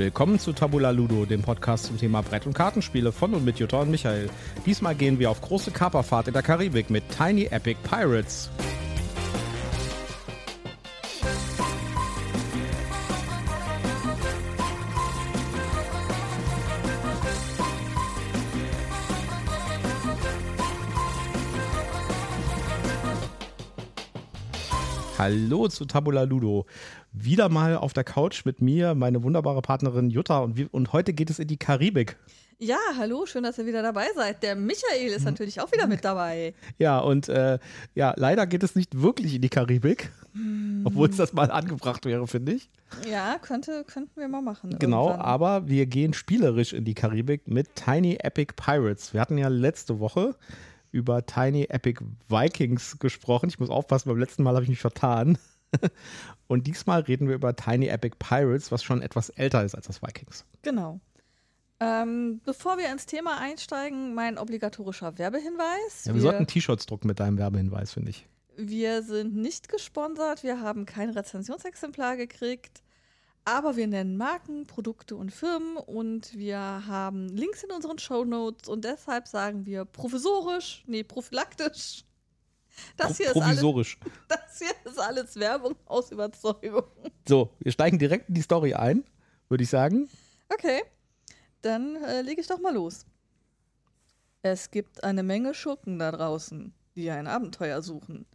Willkommen 0.00 0.38
zu 0.38 0.54
Tabula 0.54 0.92
Ludo, 0.92 1.26
dem 1.26 1.42
Podcast 1.42 1.84
zum 1.84 1.98
Thema 1.98 2.22
Brett- 2.22 2.46
und 2.46 2.54
Kartenspiele 2.54 3.12
von 3.12 3.34
und 3.34 3.44
mit 3.44 3.58
Jutta 3.58 3.82
und 3.82 3.90
Michael. 3.90 4.30
Diesmal 4.64 4.94
gehen 4.94 5.18
wir 5.18 5.30
auf 5.30 5.42
große 5.42 5.72
Kaperfahrt 5.72 6.26
in 6.26 6.32
der 6.32 6.42
Karibik 6.42 6.88
mit 6.88 7.04
Tiny 7.10 7.48
Epic 7.50 7.76
Pirates. 7.82 8.48
Hallo 25.20 25.68
zu 25.68 25.84
Tabula 25.84 26.22
Ludo. 26.22 26.64
Wieder 27.12 27.50
mal 27.50 27.76
auf 27.76 27.92
der 27.92 28.04
Couch 28.04 28.46
mit 28.46 28.62
mir, 28.62 28.94
meine 28.94 29.22
wunderbare 29.22 29.60
Partnerin 29.60 30.08
Jutta. 30.08 30.38
Und, 30.38 30.56
wir, 30.56 30.72
und 30.72 30.94
heute 30.94 31.12
geht 31.12 31.28
es 31.28 31.38
in 31.38 31.46
die 31.46 31.58
Karibik. 31.58 32.16
Ja, 32.58 32.78
hallo, 32.96 33.26
schön, 33.26 33.42
dass 33.42 33.58
ihr 33.58 33.66
wieder 33.66 33.82
dabei 33.82 34.06
seid. 34.16 34.42
Der 34.42 34.56
Michael 34.56 35.08
ist 35.08 35.26
natürlich 35.26 35.60
auch 35.60 35.70
wieder 35.72 35.86
mit 35.86 36.06
dabei. 36.06 36.54
Ja, 36.78 37.00
und 37.00 37.28
äh, 37.28 37.58
ja, 37.94 38.14
leider 38.16 38.46
geht 38.46 38.62
es 38.62 38.74
nicht 38.74 39.02
wirklich 39.02 39.34
in 39.34 39.42
die 39.42 39.50
Karibik, 39.50 40.10
hm. 40.32 40.84
obwohl 40.86 41.10
es 41.10 41.18
das 41.18 41.34
mal 41.34 41.50
angebracht 41.50 42.06
wäre, 42.06 42.26
finde 42.26 42.52
ich. 42.52 42.70
Ja, 43.06 43.36
könnte, 43.42 43.84
könnten 43.84 44.18
wir 44.18 44.28
mal 44.28 44.40
machen. 44.40 44.78
Genau, 44.78 45.08
irgendwann. 45.08 45.26
aber 45.26 45.68
wir 45.68 45.84
gehen 45.84 46.14
spielerisch 46.14 46.72
in 46.72 46.86
die 46.86 46.94
Karibik 46.94 47.46
mit 47.46 47.74
Tiny 47.74 48.16
Epic 48.22 48.54
Pirates. 48.56 49.12
Wir 49.12 49.20
hatten 49.20 49.36
ja 49.36 49.48
letzte 49.48 50.00
Woche 50.00 50.34
über 50.90 51.24
Tiny 51.26 51.64
Epic 51.68 52.02
Vikings 52.28 52.98
gesprochen. 52.98 53.48
Ich 53.48 53.58
muss 53.58 53.70
aufpassen, 53.70 54.08
beim 54.08 54.18
letzten 54.18 54.42
Mal 54.42 54.54
habe 54.54 54.64
ich 54.64 54.70
mich 54.70 54.80
vertan. 54.80 55.38
Und 56.48 56.66
diesmal 56.66 57.02
reden 57.02 57.28
wir 57.28 57.34
über 57.34 57.54
Tiny 57.54 57.86
Epic 57.86 58.16
Pirates, 58.18 58.72
was 58.72 58.82
schon 58.82 59.02
etwas 59.02 59.30
älter 59.30 59.64
ist 59.64 59.74
als 59.74 59.86
das 59.86 60.02
Vikings. 60.02 60.44
Genau. 60.62 61.00
Ähm, 61.78 62.40
bevor 62.44 62.76
wir 62.76 62.92
ins 62.92 63.06
Thema 63.06 63.38
einsteigen, 63.38 64.14
mein 64.14 64.36
obligatorischer 64.36 65.16
Werbehinweis. 65.16 66.04
Ja, 66.04 66.12
wir, 66.12 66.16
wir 66.16 66.20
sollten 66.22 66.46
T-Shirts 66.46 66.86
drucken 66.86 67.08
mit 67.08 67.20
deinem 67.20 67.38
Werbehinweis, 67.38 67.92
finde 67.92 68.10
ich. 68.10 68.26
Wir 68.56 69.02
sind 69.02 69.34
nicht 69.34 69.70
gesponsert, 69.70 70.42
wir 70.42 70.60
haben 70.60 70.84
kein 70.84 71.08
Rezensionsexemplar 71.08 72.18
gekriegt. 72.18 72.82
Aber 73.44 73.76
wir 73.76 73.86
nennen 73.86 74.16
Marken, 74.16 74.66
Produkte 74.66 75.16
und 75.16 75.30
Firmen 75.30 75.76
und 75.76 76.36
wir 76.36 76.58
haben 76.58 77.28
Links 77.28 77.62
in 77.64 77.70
unseren 77.70 77.98
Show 77.98 78.24
Notes 78.24 78.68
und 78.68 78.84
deshalb 78.84 79.26
sagen 79.26 79.66
wir 79.66 79.84
provisorisch, 79.84 80.84
nee, 80.86 81.02
prophylaktisch. 81.02 82.04
Das 82.96 83.16
hier, 83.16 83.32
provisorisch. 83.32 83.98
Ist 83.98 84.06
alles, 84.06 84.18
das 84.28 84.58
hier 84.58 84.92
ist 84.92 84.98
alles 84.98 85.36
Werbung 85.36 85.74
aus 85.86 86.12
Überzeugung. 86.12 86.84
So, 87.26 87.50
wir 87.58 87.72
steigen 87.72 87.98
direkt 87.98 88.28
in 88.28 88.34
die 88.34 88.42
Story 88.42 88.74
ein, 88.74 89.04
würde 89.48 89.64
ich 89.64 89.70
sagen. 89.70 90.08
Okay, 90.52 90.82
dann 91.62 91.96
äh, 91.96 92.22
lege 92.22 92.40
ich 92.40 92.46
doch 92.46 92.60
mal 92.60 92.74
los. 92.74 93.06
Es 94.42 94.70
gibt 94.70 95.04
eine 95.04 95.22
Menge 95.22 95.54
Schurken 95.54 95.98
da 95.98 96.12
draußen, 96.12 96.72
die 96.94 97.10
ein 97.10 97.26
Abenteuer 97.26 97.82
suchen. 97.82 98.26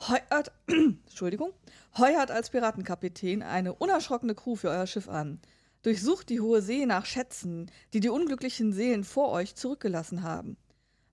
Heuert, 0.00 0.52
Entschuldigung, 0.66 1.52
heuert 1.96 2.30
als 2.30 2.50
Piratenkapitän 2.50 3.42
eine 3.42 3.74
unerschrockene 3.74 4.34
Crew 4.34 4.56
für 4.56 4.68
euer 4.68 4.86
Schiff 4.86 5.08
an. 5.08 5.40
Durchsucht 5.82 6.28
die 6.28 6.40
hohe 6.40 6.62
See 6.62 6.86
nach 6.86 7.06
Schätzen, 7.06 7.70
die 7.92 8.00
die 8.00 8.08
unglücklichen 8.08 8.72
Seelen 8.72 9.04
vor 9.04 9.30
euch 9.30 9.54
zurückgelassen 9.54 10.22
haben. 10.22 10.56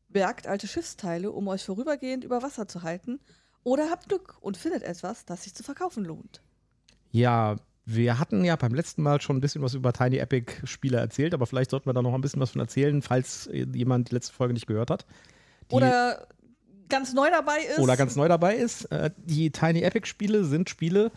Bergt 0.09 0.47
alte 0.47 0.67
Schiffsteile, 0.67 1.31
um 1.31 1.47
euch 1.47 1.63
vorübergehend 1.63 2.23
über 2.23 2.41
Wasser 2.41 2.67
zu 2.67 2.83
halten. 2.83 3.19
Oder 3.63 3.89
habt 3.89 4.09
Glück 4.09 4.37
und 4.41 4.57
findet 4.57 4.83
etwas, 4.83 5.25
das 5.25 5.43
sich 5.43 5.53
zu 5.53 5.63
verkaufen 5.63 6.05
lohnt. 6.05 6.41
Ja, 7.11 7.57
wir 7.85 8.19
hatten 8.19 8.45
ja 8.45 8.55
beim 8.55 8.73
letzten 8.73 9.01
Mal 9.01 9.19
schon 9.21 9.37
ein 9.37 9.41
bisschen 9.41 9.63
was 9.63 9.73
über 9.73 9.93
Tiny 9.93 10.17
Epic 10.17 10.53
Spiele 10.65 10.97
erzählt, 10.97 11.33
aber 11.33 11.47
vielleicht 11.47 11.71
sollten 11.71 11.87
wir 11.87 11.93
da 11.93 12.01
noch 12.01 12.13
ein 12.13 12.21
bisschen 12.21 12.41
was 12.41 12.51
von 12.51 12.61
erzählen, 12.61 13.01
falls 13.01 13.49
jemand 13.51 14.09
die 14.09 14.15
letzte 14.15 14.33
Folge 14.33 14.53
nicht 14.53 14.67
gehört 14.67 14.91
hat. 14.91 15.05
Die 15.71 15.75
Oder 15.75 16.27
ganz 16.89 17.13
neu 17.13 17.29
dabei 17.29 17.59
ist. 17.59 17.79
Oder 17.79 17.97
ganz 17.97 18.15
neu 18.15 18.27
dabei 18.27 18.55
ist. 18.55 18.85
Äh, 18.91 19.11
die 19.17 19.51
Tiny 19.51 19.81
Epic 19.81 20.07
Spiele 20.07 20.43
sind 20.43 20.69
Spiele, 20.69 21.11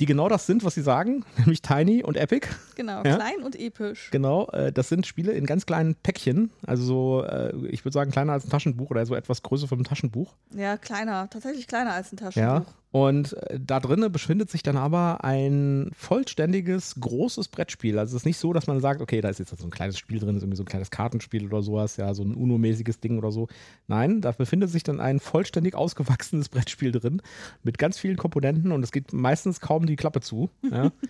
die 0.00 0.06
genau 0.06 0.28
das 0.28 0.46
sind, 0.46 0.64
was 0.64 0.74
sie 0.74 0.82
sagen, 0.82 1.24
nämlich 1.36 1.62
tiny 1.62 2.02
und 2.02 2.16
epic. 2.16 2.48
Genau, 2.74 3.02
ja? 3.04 3.16
klein 3.16 3.42
und 3.42 3.54
episch. 3.54 4.08
Genau, 4.10 4.48
äh, 4.48 4.72
das 4.72 4.88
sind 4.88 5.06
Spiele 5.06 5.32
in 5.32 5.44
ganz 5.44 5.66
kleinen 5.66 5.94
Päckchen, 5.94 6.50
also 6.66 6.82
so, 6.82 7.24
äh, 7.24 7.54
ich 7.66 7.84
würde 7.84 7.92
sagen, 7.92 8.10
kleiner 8.10 8.32
als 8.32 8.44
ein 8.44 8.50
Taschenbuch 8.50 8.90
oder 8.90 9.04
so 9.04 9.14
etwas 9.14 9.42
größer 9.42 9.68
vom 9.68 9.84
Taschenbuch. 9.84 10.34
Ja, 10.54 10.78
kleiner, 10.78 11.28
tatsächlich 11.28 11.66
kleiner 11.66 11.92
als 11.92 12.12
ein 12.12 12.16
Taschenbuch. 12.16 12.66
Ja, 12.66 12.66
und 12.92 13.34
äh, 13.34 13.60
da 13.64 13.78
drinnen 13.78 14.10
befindet 14.10 14.50
sich 14.50 14.62
dann 14.62 14.76
aber 14.76 15.22
ein 15.22 15.90
vollständiges, 15.94 16.96
großes 16.98 17.48
Brettspiel. 17.48 17.98
Also 17.98 18.16
es 18.16 18.22
ist 18.22 18.26
nicht 18.26 18.38
so, 18.38 18.52
dass 18.52 18.66
man 18.66 18.80
sagt, 18.80 19.00
okay, 19.00 19.20
da 19.20 19.28
ist 19.28 19.38
jetzt 19.38 19.56
so 19.56 19.64
ein 19.64 19.70
kleines 19.70 19.98
Spiel 19.98 20.18
drin, 20.18 20.36
ist 20.36 20.42
irgendwie 20.42 20.56
so 20.56 20.64
ein 20.64 20.66
kleines 20.66 20.90
Kartenspiel 20.90 21.46
oder 21.46 21.62
sowas, 21.62 21.96
ja, 21.96 22.12
so 22.14 22.24
ein 22.24 22.34
UNO-mäßiges 22.34 23.00
Ding 23.00 23.18
oder 23.18 23.30
so. 23.30 23.46
Nein, 23.86 24.20
da 24.20 24.32
befindet 24.32 24.70
sich 24.70 24.82
dann 24.82 25.00
ein 25.00 25.20
vollständig 25.20 25.74
ausgewachsenes 25.74 26.48
Brettspiel 26.50 26.90
drin 26.90 27.22
mit 27.62 27.78
ganz 27.78 27.98
vielen 27.98 28.16
Komponenten 28.16 28.72
und 28.72 28.82
es 28.82 28.90
geht 28.90 29.12
meistens 29.12 29.60
kaum 29.60 29.86
die 29.86 29.96
Klappe 29.96 30.20
zu. 30.20 30.50
Ja. 30.68 30.90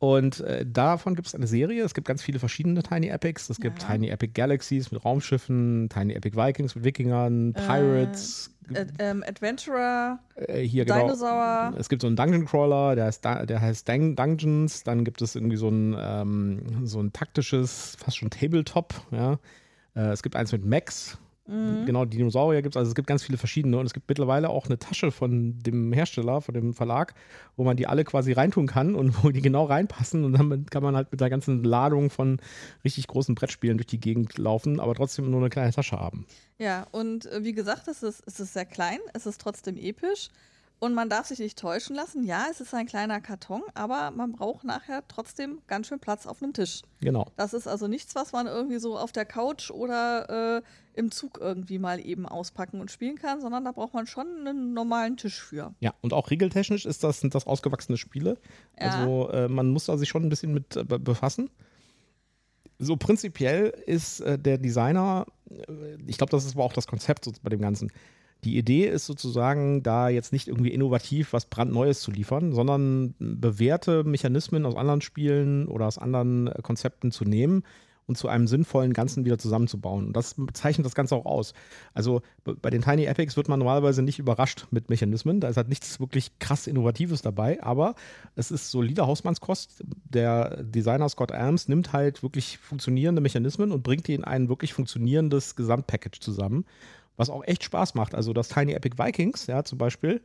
Und 0.00 0.40
äh, 0.40 0.66
davon 0.66 1.14
gibt 1.14 1.28
es 1.28 1.34
eine 1.34 1.46
Serie. 1.46 1.82
Es 1.82 1.94
gibt 1.94 2.06
ganz 2.06 2.20
viele 2.22 2.38
verschiedene 2.38 2.82
Tiny 2.82 3.08
Epics. 3.08 3.48
Es 3.48 3.58
gibt 3.58 3.82
ja. 3.82 3.88
Tiny 3.88 4.08
Epic 4.08 4.32
Galaxies 4.34 4.92
mit 4.92 5.02
Raumschiffen, 5.02 5.88
Tiny 5.88 6.12
Epic 6.12 6.36
Vikings 6.36 6.74
mit 6.74 6.84
Wikingern, 6.84 7.54
äh, 7.54 7.66
Pirates. 7.66 8.53
Äh, 8.72 8.86
ähm, 8.98 9.24
Adventurer, 9.26 10.18
äh, 10.36 10.62
hier 10.62 10.84
genau. 10.84 11.00
Dinosaur. 11.00 11.68
Genau. 11.70 11.78
Es 11.78 11.88
gibt 11.88 12.02
so 12.02 12.08
einen 12.08 12.16
Dungeon 12.16 12.46
Crawler, 12.46 12.94
der 12.94 13.06
heißt, 13.06 13.24
der 13.24 13.60
heißt 13.60 13.88
Dungeons. 13.88 14.84
Dann 14.84 15.04
gibt 15.04 15.20
es 15.22 15.34
irgendwie 15.34 15.56
so 15.56 15.68
ein, 15.68 15.96
ähm, 15.98 16.86
so 16.86 17.00
ein 17.00 17.12
taktisches, 17.12 17.96
fast 17.98 18.16
schon 18.16 18.30
Tabletop. 18.30 18.94
Ja. 19.10 19.38
Äh, 19.94 20.10
es 20.10 20.22
gibt 20.22 20.36
eins 20.36 20.52
mit 20.52 20.64
Max, 20.64 21.18
Mhm. 21.46 21.84
Genau, 21.84 22.04
Dinosaurier 22.06 22.62
gibt 22.62 22.74
es, 22.74 22.78
also 22.78 22.88
es 22.90 22.94
gibt 22.94 23.06
ganz 23.06 23.22
viele 23.22 23.36
verschiedene 23.36 23.78
und 23.78 23.84
es 23.84 23.92
gibt 23.92 24.08
mittlerweile 24.08 24.48
auch 24.48 24.66
eine 24.66 24.78
Tasche 24.78 25.10
von 25.10 25.58
dem 25.58 25.92
Hersteller, 25.92 26.40
von 26.40 26.54
dem 26.54 26.72
Verlag, 26.72 27.14
wo 27.56 27.64
man 27.64 27.76
die 27.76 27.86
alle 27.86 28.04
quasi 28.04 28.32
reintun 28.32 28.66
kann 28.66 28.94
und 28.94 29.22
wo 29.22 29.30
die 29.30 29.42
genau 29.42 29.64
reinpassen 29.64 30.24
und 30.24 30.32
dann 30.32 30.66
kann 30.66 30.82
man 30.82 30.96
halt 30.96 31.12
mit 31.12 31.20
der 31.20 31.28
ganzen 31.28 31.62
Ladung 31.62 32.08
von 32.08 32.40
richtig 32.82 33.06
großen 33.08 33.34
Brettspielen 33.34 33.76
durch 33.76 33.86
die 33.86 34.00
Gegend 34.00 34.38
laufen, 34.38 34.80
aber 34.80 34.94
trotzdem 34.94 35.30
nur 35.30 35.40
eine 35.40 35.50
kleine 35.50 35.72
Tasche 35.72 35.98
haben. 35.98 36.26
Ja, 36.58 36.86
und 36.92 37.26
äh, 37.26 37.44
wie 37.44 37.52
gesagt, 37.52 37.88
es 37.88 38.02
ist, 38.02 38.22
es 38.26 38.40
ist 38.40 38.54
sehr 38.54 38.64
klein, 38.64 38.98
es 39.12 39.26
ist 39.26 39.40
trotzdem 39.40 39.76
episch. 39.76 40.30
Und 40.84 40.92
man 40.92 41.08
darf 41.08 41.28
sich 41.28 41.38
nicht 41.38 41.58
täuschen 41.58 41.96
lassen. 41.96 42.24
Ja, 42.24 42.44
es 42.50 42.60
ist 42.60 42.74
ein 42.74 42.84
kleiner 42.84 43.18
Karton, 43.22 43.62
aber 43.72 44.10
man 44.10 44.32
braucht 44.32 44.64
nachher 44.64 45.02
trotzdem 45.08 45.62
ganz 45.66 45.86
schön 45.86 45.98
Platz 45.98 46.26
auf 46.26 46.42
einem 46.42 46.52
Tisch. 46.52 46.82
Genau. 47.00 47.26
Das 47.38 47.54
ist 47.54 47.66
also 47.66 47.88
nichts, 47.88 48.14
was 48.14 48.32
man 48.32 48.46
irgendwie 48.46 48.76
so 48.78 48.98
auf 48.98 49.10
der 49.10 49.24
Couch 49.24 49.70
oder 49.70 50.58
äh, 50.58 50.62
im 50.92 51.10
Zug 51.10 51.38
irgendwie 51.40 51.78
mal 51.78 52.04
eben 52.04 52.26
auspacken 52.26 52.82
und 52.82 52.90
spielen 52.90 53.16
kann, 53.16 53.40
sondern 53.40 53.64
da 53.64 53.72
braucht 53.72 53.94
man 53.94 54.06
schon 54.06 54.26
einen 54.40 54.74
normalen 54.74 55.16
Tisch 55.16 55.40
für. 55.40 55.74
Ja, 55.80 55.94
und 56.02 56.12
auch 56.12 56.30
regeltechnisch 56.30 56.84
ist 56.84 57.02
das, 57.02 57.18
sind 57.18 57.34
das 57.34 57.46
ausgewachsene 57.46 57.96
Spiele. 57.96 58.36
Ja. 58.78 58.90
Also 58.90 59.30
äh, 59.30 59.48
man 59.48 59.70
muss 59.70 59.86
da 59.86 59.96
sich 59.96 60.10
schon 60.10 60.24
ein 60.24 60.28
bisschen 60.28 60.52
mit 60.52 60.76
äh, 60.76 60.84
befassen. 60.84 61.48
So 62.78 62.98
prinzipiell 62.98 63.68
ist 63.86 64.20
äh, 64.20 64.38
der 64.38 64.58
Designer, 64.58 65.24
äh, 65.48 65.96
ich 66.06 66.18
glaube, 66.18 66.32
das 66.32 66.44
ist 66.44 66.56
aber 66.56 66.64
auch 66.64 66.74
das 66.74 66.86
Konzept 66.86 67.24
so 67.24 67.32
bei 67.42 67.48
dem 67.48 67.62
Ganzen 67.62 67.90
die 68.44 68.58
Idee 68.58 68.86
ist 68.86 69.06
sozusagen, 69.06 69.82
da 69.82 70.08
jetzt 70.08 70.32
nicht 70.32 70.48
irgendwie 70.48 70.72
innovativ 70.72 71.32
was 71.32 71.46
brandneues 71.46 72.00
zu 72.00 72.10
liefern, 72.10 72.52
sondern 72.52 73.14
bewährte 73.18 74.04
Mechanismen 74.04 74.66
aus 74.66 74.76
anderen 74.76 75.00
Spielen 75.00 75.66
oder 75.66 75.86
aus 75.86 75.98
anderen 75.98 76.48
äh, 76.48 76.60
Konzepten 76.62 77.10
zu 77.10 77.24
nehmen 77.24 77.64
und 78.06 78.18
zu 78.18 78.28
einem 78.28 78.46
sinnvollen 78.46 78.92
Ganzen 78.92 79.24
wieder 79.24 79.38
zusammenzubauen. 79.38 80.08
Und 80.08 80.12
das 80.14 80.36
zeichnet 80.52 80.84
das 80.84 80.94
Ganze 80.94 81.16
auch 81.16 81.24
aus. 81.24 81.54
Also 81.94 82.20
bei 82.44 82.68
den 82.68 82.82
Tiny 82.82 83.06
Epics 83.06 83.36
wird 83.36 83.48
man 83.48 83.58
normalerweise 83.58 84.02
nicht 84.02 84.18
überrascht 84.18 84.66
mit 84.70 84.90
Mechanismen. 84.90 85.40
Da 85.40 85.48
ist 85.48 85.56
halt 85.56 85.70
nichts 85.70 86.00
wirklich 86.00 86.38
krass 86.38 86.66
Innovatives 86.66 87.22
dabei, 87.22 87.62
aber 87.62 87.94
es 88.36 88.50
ist 88.50 88.70
solide 88.70 89.06
Hausmannskost. 89.06 89.82
Der 90.04 90.62
Designer 90.62 91.08
Scott 91.08 91.32
Adams 91.32 91.68
nimmt 91.68 91.94
halt 91.94 92.22
wirklich 92.22 92.58
funktionierende 92.58 93.22
Mechanismen 93.22 93.72
und 93.72 93.82
bringt 93.82 94.06
die 94.06 94.14
in 94.14 94.24
ein 94.24 94.50
wirklich 94.50 94.74
funktionierendes 94.74 95.56
Gesamtpackage 95.56 96.20
zusammen 96.20 96.66
was 97.16 97.30
auch 97.30 97.44
echt 97.44 97.64
Spaß 97.64 97.94
macht. 97.94 98.14
Also 98.14 98.32
das 98.32 98.48
Tiny 98.48 98.72
Epic 98.72 98.96
Vikings, 98.98 99.46
ja, 99.46 99.64
zum 99.64 99.78
Beispiel, 99.78 100.20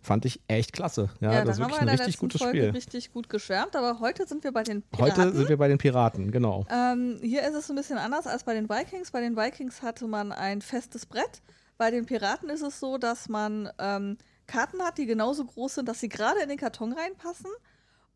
fand 0.00 0.24
ich 0.24 0.40
echt 0.48 0.72
klasse. 0.72 1.10
Ja, 1.20 1.32
ja 1.32 1.44
das 1.44 1.56
ist 1.56 1.60
wirklich 1.60 1.80
ein 1.80 1.88
richtig 1.88 2.18
gutes 2.18 2.40
Folge 2.40 2.58
Spiel. 2.58 2.70
richtig 2.70 3.12
gut 3.12 3.28
geschwärmt, 3.28 3.76
aber 3.76 4.00
heute 4.00 4.26
sind 4.26 4.44
wir 4.44 4.52
bei 4.52 4.62
den 4.62 4.82
Piraten. 4.82 5.24
Heute 5.24 5.36
sind 5.36 5.48
wir 5.48 5.56
bei 5.56 5.68
den 5.68 5.78
Piraten, 5.78 6.30
genau. 6.30 6.64
Ähm, 6.70 7.18
hier 7.22 7.42
ist 7.42 7.54
es 7.54 7.68
ein 7.70 7.76
bisschen 7.76 7.98
anders 7.98 8.26
als 8.26 8.44
bei 8.44 8.54
den 8.54 8.68
Vikings. 8.68 9.10
Bei 9.10 9.20
den 9.20 9.36
Vikings 9.36 9.82
hatte 9.82 10.06
man 10.06 10.32
ein 10.32 10.62
festes 10.62 11.06
Brett. 11.06 11.42
Bei 11.76 11.90
den 11.90 12.06
Piraten 12.06 12.48
ist 12.48 12.62
es 12.62 12.80
so, 12.80 12.98
dass 12.98 13.28
man 13.28 13.68
ähm, 13.78 14.16
Karten 14.46 14.80
hat, 14.82 14.98
die 14.98 15.06
genauso 15.06 15.44
groß 15.44 15.76
sind, 15.76 15.88
dass 15.88 16.00
sie 16.00 16.08
gerade 16.08 16.40
in 16.40 16.48
den 16.48 16.58
Karton 16.58 16.92
reinpassen. 16.92 17.50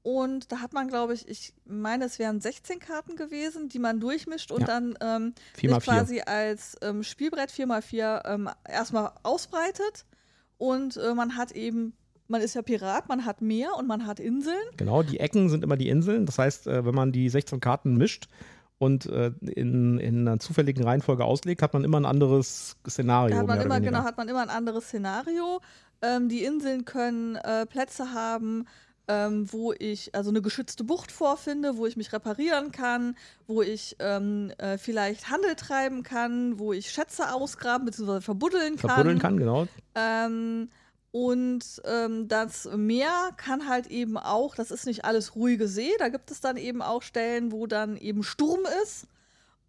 Und 0.03 0.51
da 0.51 0.61
hat 0.61 0.73
man, 0.73 0.89
glaube 0.89 1.13
ich, 1.13 1.29
ich 1.29 1.53
meine, 1.67 2.07
es 2.07 2.19
wären 2.19 2.41
16 2.41 2.79
Karten 2.79 3.17
gewesen, 3.17 3.69
die 3.69 3.79
man 3.79 4.01
durchmischt 4.01 4.51
und 4.51 4.63
ja. 4.63 4.67
dann 4.67 4.95
ähm, 5.01 5.35
quasi 5.81 6.23
als 6.23 6.77
ähm, 6.81 7.03
Spielbrett 7.03 7.51
4x4 7.51 8.27
ähm, 8.27 8.51
erstmal 8.67 9.13
ausbreitet. 9.23 10.07
Und 10.57 10.97
äh, 10.97 11.15
man 11.15 11.37
hat 11.37 11.53
eben 11.53 11.95
man 12.31 12.41
ist 12.41 12.55
ja 12.55 12.63
Pirat, 12.63 13.09
man 13.09 13.27
hat 13.27 13.43
Meer 13.43 13.71
und 13.77 13.89
man 13.89 14.07
hat 14.07 14.21
Inseln. 14.21 14.57
Genau, 14.77 15.03
die 15.03 15.19
Ecken 15.19 15.49
sind 15.49 15.65
immer 15.65 15.77
die 15.77 15.89
Inseln. 15.89 16.27
Das 16.27 16.39
heißt, 16.39 16.69
äh, 16.69 16.85
wenn 16.87 16.95
man 16.95 17.11
die 17.11 17.29
16 17.29 17.59
Karten 17.59 17.97
mischt 17.97 18.29
und 18.79 19.07
äh, 19.07 19.33
in, 19.43 19.99
in 19.99 20.29
einer 20.29 20.39
zufälligen 20.39 20.85
Reihenfolge 20.85 21.25
auslegt, 21.25 21.61
hat 21.61 21.75
man 21.75 21.83
immer 21.83 21.99
ein 21.99 22.07
anderes 22.07 22.77
Szenario. 22.89 23.37
Hat 23.37 23.47
man 23.49 23.61
immer, 23.61 23.81
genau, 23.81 24.05
hat 24.05 24.17
man 24.17 24.29
immer 24.29 24.43
ein 24.43 24.49
anderes 24.49 24.85
Szenario. 24.85 25.61
Ähm, 26.03 26.29
die 26.29 26.45
Inseln 26.45 26.85
können 26.85 27.35
äh, 27.35 27.67
Plätze 27.67 28.15
haben, 28.15 28.67
ähm, 29.09 29.53
wo 29.53 29.73
ich 29.73 30.15
also 30.15 30.31
eine 30.31 30.43
geschützte 30.43 30.85
Bucht 30.85 31.11
vorfinde, 31.11 31.77
wo 31.77 31.87
ich 31.87 31.97
mich 31.97 32.13
reparieren 32.13 32.73
kann, 32.73 33.17
wo 33.47 33.63
ich 33.63 33.97
ähm, 33.99 34.53
äh, 34.59 34.79
vielleicht 34.79 35.31
Handel 35.31 35.57
treiben 35.57 36.03
kann, 36.03 36.59
wo 36.59 36.73
ich 36.73 36.91
Schätze 36.91 37.33
ausgraben 37.33 37.87
bzw. 37.87 38.21
verbuddeln 38.21 38.77
kann. 38.77 38.91
Verbuddeln 38.91 39.19
kann, 39.19 39.37
genau. 39.37 39.67
Ähm, 39.95 40.71
und 41.13 41.65
ähm, 41.85 42.29
das 42.29 42.69
Meer 42.77 43.31
kann 43.37 43.69
halt 43.69 43.89
eben 43.89 44.17
auch, 44.17 44.55
das 44.55 44.71
ist 44.71 44.87
nicht 44.87 45.05
alles 45.05 45.35
ruhige 45.35 45.67
See, 45.67 45.91
da 45.99 46.09
gibt 46.09 46.31
es 46.31 46.41
dann 46.41 46.57
eben 46.57 46.83
auch 46.83 47.03
Stellen, 47.03 47.51
wo 47.51 47.67
dann 47.67 47.97
eben 47.97 48.23
Sturm 48.23 48.61
ist 48.85 49.07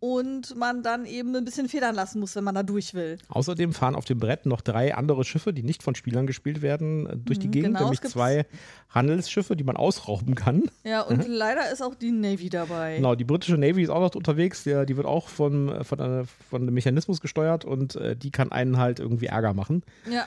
und 0.01 0.55
man 0.57 0.81
dann 0.81 1.05
eben 1.05 1.35
ein 1.35 1.45
bisschen 1.45 1.69
federn 1.69 1.93
lassen 1.93 2.19
muss, 2.19 2.35
wenn 2.35 2.43
man 2.43 2.55
da 2.55 2.63
durch 2.63 2.95
will. 2.95 3.19
Außerdem 3.29 3.71
fahren 3.71 3.93
auf 3.93 4.03
dem 4.03 4.17
Brett 4.17 4.47
noch 4.47 4.61
drei 4.61 4.95
andere 4.95 5.23
Schiffe, 5.23 5.53
die 5.53 5.61
nicht 5.61 5.83
von 5.83 5.93
Spielern 5.93 6.25
gespielt 6.25 6.63
werden, 6.63 7.05
äh, 7.05 7.17
durch 7.17 7.37
die 7.37 7.47
Mhm, 7.47 7.51
Gegend, 7.51 7.67
genau, 7.75 7.81
nämlich 7.83 8.01
zwei 8.01 8.47
Handelsschiffe, 8.89 9.55
die 9.55 9.63
man 9.63 9.77
ausrauben 9.77 10.33
kann. 10.33 10.63
Ja, 10.83 11.01
und 11.01 11.27
leider 11.27 11.71
ist 11.71 11.83
auch 11.83 11.93
die 11.93 12.11
Navy 12.11 12.49
dabei. 12.49 12.93
Mhm. 12.93 12.95
Genau, 12.97 13.15
die 13.15 13.25
britische 13.25 13.57
Navy 13.57 13.83
ist 13.83 13.89
auch 13.91 14.01
noch 14.01 14.15
unterwegs, 14.15 14.63
der, 14.63 14.85
die 14.87 14.97
wird 14.97 15.05
auch 15.05 15.29
von, 15.29 15.85
von, 15.85 15.99
einer, 16.01 16.25
von 16.49 16.63
einem 16.63 16.73
Mechanismus 16.73 17.21
gesteuert 17.21 17.63
und 17.63 17.95
äh, 17.95 18.15
die 18.15 18.31
kann 18.31 18.51
einen 18.51 18.77
halt 18.77 18.99
irgendwie 18.99 19.27
Ärger 19.27 19.53
machen. 19.53 19.83
Ja, 20.09 20.25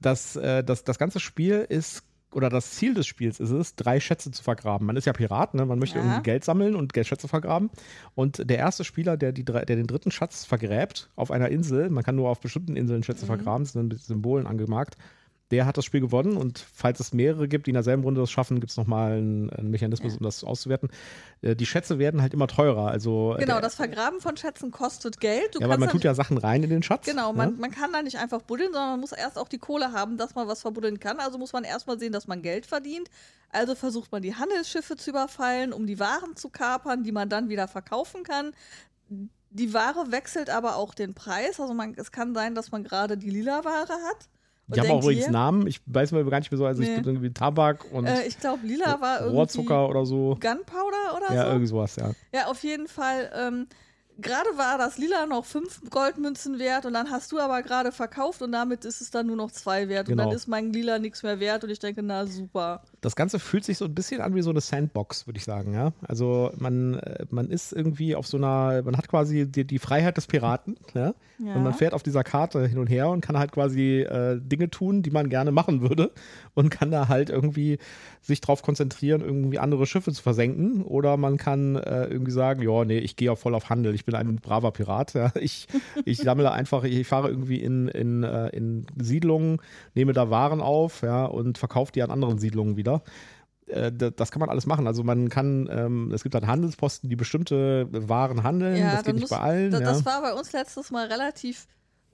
Das, 0.00 0.34
äh, 0.36 0.64
das, 0.64 0.82
das 0.84 0.98
ganze 0.98 1.20
Spiel 1.20 1.66
ist, 1.68 2.04
oder 2.32 2.48
das 2.48 2.72
Ziel 2.72 2.94
des 2.94 3.06
Spiels 3.06 3.40
ist 3.40 3.50
es, 3.50 3.74
drei 3.74 3.98
Schätze 4.00 4.30
zu 4.30 4.42
vergraben. 4.42 4.86
Man 4.86 4.96
ist 4.96 5.06
ja 5.06 5.12
Pirat, 5.12 5.54
ne? 5.54 5.66
man 5.66 5.78
möchte 5.78 5.98
Ja. 5.98 6.04
irgendwie 6.04 6.22
Geld 6.22 6.44
sammeln 6.44 6.76
und 6.76 6.92
Geldschätze 6.92 7.28
vergraben. 7.28 7.70
Und 8.14 8.48
der 8.48 8.58
erste 8.58 8.84
Spieler, 8.84 9.16
der, 9.16 9.32
die, 9.32 9.44
der 9.44 9.64
den 9.64 9.86
dritten 9.86 10.10
Schatz 10.10 10.44
vergräbt 10.44 11.10
auf 11.16 11.30
einer 11.30 11.48
Insel, 11.48 11.90
man 11.90 12.04
kann 12.04 12.16
nur 12.16 12.28
auf 12.28 12.40
bestimmten 12.40 12.76
Inseln 12.76 13.02
Schätze 13.02 13.26
vergraben, 13.26 13.64
das 13.64 13.72
sind 13.72 13.88
mit 13.88 14.00
Symbolen 14.00 14.46
angemarkt, 14.46 14.96
der 15.50 15.66
hat 15.66 15.76
das 15.76 15.84
Spiel 15.84 16.00
gewonnen 16.00 16.36
und 16.36 16.64
falls 16.72 17.00
es 17.00 17.12
mehrere 17.12 17.48
gibt, 17.48 17.66
die 17.66 17.70
in 17.70 17.74
derselben 17.74 18.04
Runde 18.04 18.20
das 18.20 18.30
schaffen, 18.30 18.60
gibt 18.60 18.70
es 18.70 18.76
nochmal 18.76 19.12
einen, 19.12 19.50
einen 19.50 19.70
Mechanismus, 19.70 20.12
Ja. 20.12 20.18
um 20.18 20.24
das 20.24 20.44
auszuwerten. 20.44 20.90
Äh, 21.42 21.56
die 21.56 21.66
Schätze 21.66 21.98
werden 21.98 22.22
halt 22.22 22.34
immer 22.34 22.46
teurer. 22.46 22.88
Also, 22.88 23.34
äh, 23.36 23.40
genau, 23.40 23.54
der, 23.54 23.62
das 23.62 23.74
Vergraben 23.74 24.20
von 24.20 24.36
Schätzen 24.36 24.70
kostet 24.70 25.18
Geld. 25.20 25.54
Du 25.54 25.60
ja, 25.60 25.68
weil 25.68 25.78
man 25.78 25.88
tut 25.88 26.04
ja 26.04 26.14
Sachen 26.14 26.38
rein 26.38 26.62
in 26.62 26.70
den 26.70 26.82
Schatz. 26.82 27.06
Genau, 27.06 27.32
man, 27.32 27.52
ne? 27.52 27.56
man 27.58 27.70
kann 27.72 27.92
da 27.92 28.02
nicht 28.02 28.18
einfach 28.18 28.42
buddeln, 28.42 28.72
sondern 28.72 28.90
man 28.90 29.00
muss 29.00 29.12
erst 29.12 29.38
auch 29.38 29.48
die 29.48 29.58
Kohle 29.58 29.92
haben, 29.92 30.16
dass 30.16 30.34
man 30.34 30.46
was 30.46 30.60
verbuddeln 30.60 31.00
kann. 31.00 31.18
Also 31.18 31.38
muss 31.38 31.52
man 31.52 31.64
erstmal 31.64 31.98
sehen, 31.98 32.12
dass 32.12 32.28
man 32.28 32.42
Geld 32.42 32.66
verdient. 32.66 33.10
Also 33.50 33.74
versucht 33.74 34.12
man 34.12 34.22
die 34.22 34.36
Handelsschiffe 34.36 34.96
zu 34.96 35.10
überfallen, 35.10 35.72
um 35.72 35.86
die 35.86 35.98
Waren 35.98 36.36
zu 36.36 36.48
kapern, 36.50 37.02
die 37.02 37.12
man 37.12 37.28
dann 37.28 37.48
wieder 37.48 37.66
verkaufen 37.66 38.22
kann. 38.22 38.52
Die 39.50 39.74
Ware 39.74 40.12
wechselt 40.12 40.48
aber 40.48 40.76
auch 40.76 40.94
den 40.94 41.14
Preis. 41.14 41.58
Also 41.58 41.74
man, 41.74 41.94
es 41.96 42.12
kann 42.12 42.34
sein, 42.34 42.54
dass 42.54 42.70
man 42.70 42.84
gerade 42.84 43.16
die 43.18 43.30
lila 43.30 43.64
Ware 43.64 43.92
hat. 44.08 44.28
Und 44.70 44.76
Die 44.76 44.80
haben 44.80 44.90
auch 44.98 45.02
übrigens 45.02 45.28
Namen. 45.28 45.66
Ich 45.66 45.80
weiß 45.86 46.12
mal 46.12 46.24
gar 46.24 46.38
nicht 46.38 46.50
mehr 46.50 46.58
so. 46.58 46.64
Also, 46.66 46.80
Nee. 46.82 46.88
es 46.88 46.94
gibt 46.96 47.06
irgendwie 47.06 47.32
Tabak 47.32 47.84
und 47.92 48.06
Äh, 48.06 48.26
ich 48.26 48.38
glaube, 48.38 48.66
lila 48.66 49.00
war 49.00 49.18
irgendwie 49.20 49.36
Rohrzucker 49.36 49.88
oder 49.88 50.06
so. 50.06 50.36
Gunpowder 50.40 51.16
oder 51.16 51.34
Ja, 51.34 51.42
so. 51.42 51.48
irgendwie 51.48 51.66
sowas, 51.66 51.96
ja. 51.96 52.10
Ja, 52.34 52.46
auf 52.46 52.62
jeden 52.62 52.88
Fall. 52.88 53.30
Ähm, 53.34 53.66
gerade 54.18 54.48
war 54.56 54.76
das 54.76 54.98
Lila 54.98 55.24
noch 55.26 55.46
fünf 55.46 55.80
Goldmünzen 55.88 56.58
wert 56.58 56.84
und 56.84 56.92
dann 56.92 57.10
hast 57.10 57.32
du 57.32 57.38
aber 57.38 57.62
gerade 57.62 57.90
verkauft 57.90 58.42
und 58.42 58.52
damit 58.52 58.84
ist 58.84 59.00
es 59.00 59.10
dann 59.10 59.26
nur 59.26 59.36
noch 59.36 59.50
zwei 59.50 59.88
wert 59.88 60.08
und 60.08 60.16
Genau. 60.16 60.24
dann 60.28 60.36
ist 60.36 60.46
mein 60.46 60.72
Lila 60.74 60.98
nichts 60.98 61.22
mehr 61.22 61.40
wert 61.40 61.64
und 61.64 61.70
ich 61.70 61.78
denke, 61.78 62.02
na 62.02 62.26
super. 62.26 62.82
Das 63.00 63.16
Ganze 63.16 63.38
fühlt 63.38 63.64
sich 63.64 63.78
so 63.78 63.86
ein 63.86 63.94
bisschen 63.94 64.20
an 64.20 64.34
wie 64.34 64.42
so 64.42 64.50
eine 64.50 64.60
Sandbox, 64.60 65.26
würde 65.26 65.38
ich 65.38 65.44
sagen, 65.44 65.72
ja. 65.74 65.92
Also 66.06 66.50
man, 66.58 66.94
äh, 66.94 67.24
man 67.30 67.50
ist 67.50 67.72
irgendwie 67.72 68.14
auf 68.14 68.26
so 68.26 68.36
einer, 68.36 68.82
man 68.82 68.96
hat 68.96 69.08
quasi 69.08 69.50
die, 69.50 69.66
die 69.66 69.78
Freiheit 69.78 70.16
des 70.16 70.26
Piraten, 70.26 70.76
ja. 70.94 71.14
Ja. 71.42 71.54
Und 71.54 71.62
man 71.62 71.72
fährt 71.72 71.94
auf 71.94 72.02
dieser 72.02 72.22
Karte 72.22 72.66
hin 72.66 72.78
und 72.78 72.88
her 72.88 73.08
und 73.08 73.22
kann 73.22 73.38
halt 73.38 73.52
quasi 73.52 74.00
äh, 74.00 74.38
Dinge 74.38 74.68
tun, 74.68 75.02
die 75.02 75.10
man 75.10 75.30
gerne 75.30 75.52
machen 75.52 75.80
würde 75.80 76.10
und 76.54 76.70
kann 76.70 76.90
da 76.90 77.08
halt 77.08 77.30
irgendwie 77.30 77.78
sich 78.20 78.42
drauf 78.42 78.62
konzentrieren, 78.62 79.22
irgendwie 79.22 79.58
andere 79.58 79.86
Schiffe 79.86 80.12
zu 80.12 80.22
versenken. 80.22 80.82
Oder 80.84 81.16
man 81.16 81.38
kann 81.38 81.76
äh, 81.76 82.04
irgendwie 82.04 82.32
sagen, 82.32 82.62
ja, 82.62 82.84
nee, 82.84 82.98
ich 82.98 83.16
gehe 83.16 83.26
ja 83.26 83.36
voll 83.36 83.54
auf 83.54 83.70
Handel, 83.70 83.94
ich 83.94 84.04
bin 84.04 84.14
ein 84.14 84.36
braver 84.36 84.70
Pirat. 84.72 85.14
Ja. 85.14 85.32
Ich, 85.40 85.66
ich 86.04 86.18
sammle 86.18 86.52
einfach, 86.52 86.84
ich 86.84 87.06
fahre 87.06 87.30
irgendwie 87.30 87.60
in, 87.60 87.88
in, 87.88 88.22
äh, 88.22 88.48
in 88.48 88.86
Siedlungen, 89.00 89.58
nehme 89.94 90.12
da 90.12 90.28
Waren 90.28 90.60
auf, 90.60 91.00
ja, 91.02 91.24
und 91.24 91.56
verkaufe 91.56 91.92
die 91.92 92.02
an 92.02 92.10
anderen 92.10 92.38
Siedlungen 92.38 92.76
wieder. 92.76 92.89
Äh, 93.66 93.92
da- 93.92 94.10
Das 94.10 94.30
kann 94.32 94.40
man 94.40 94.48
alles 94.48 94.66
machen. 94.66 94.86
Also 94.88 95.04
man 95.04 95.28
kann, 95.28 95.68
ähm, 95.70 96.10
es 96.12 96.22
gibt 96.24 96.34
dann 96.34 96.46
Handelsposten, 96.46 97.08
die 97.08 97.16
bestimmte 97.16 97.86
Waren 98.08 98.42
handeln. 98.42 98.76
Ja, 98.76 98.96
das 98.96 99.04
geht 99.04 99.14
nicht 99.14 99.22
muss- 99.22 99.30
bei 99.30 99.38
allen. 99.40 99.70
Da, 99.70 99.78
ja. 99.78 99.84
Das 99.84 100.04
war 100.04 100.20
bei 100.22 100.32
uns 100.32 100.52
letztes 100.52 100.90
Mal 100.90 101.06
relativ 101.06 101.66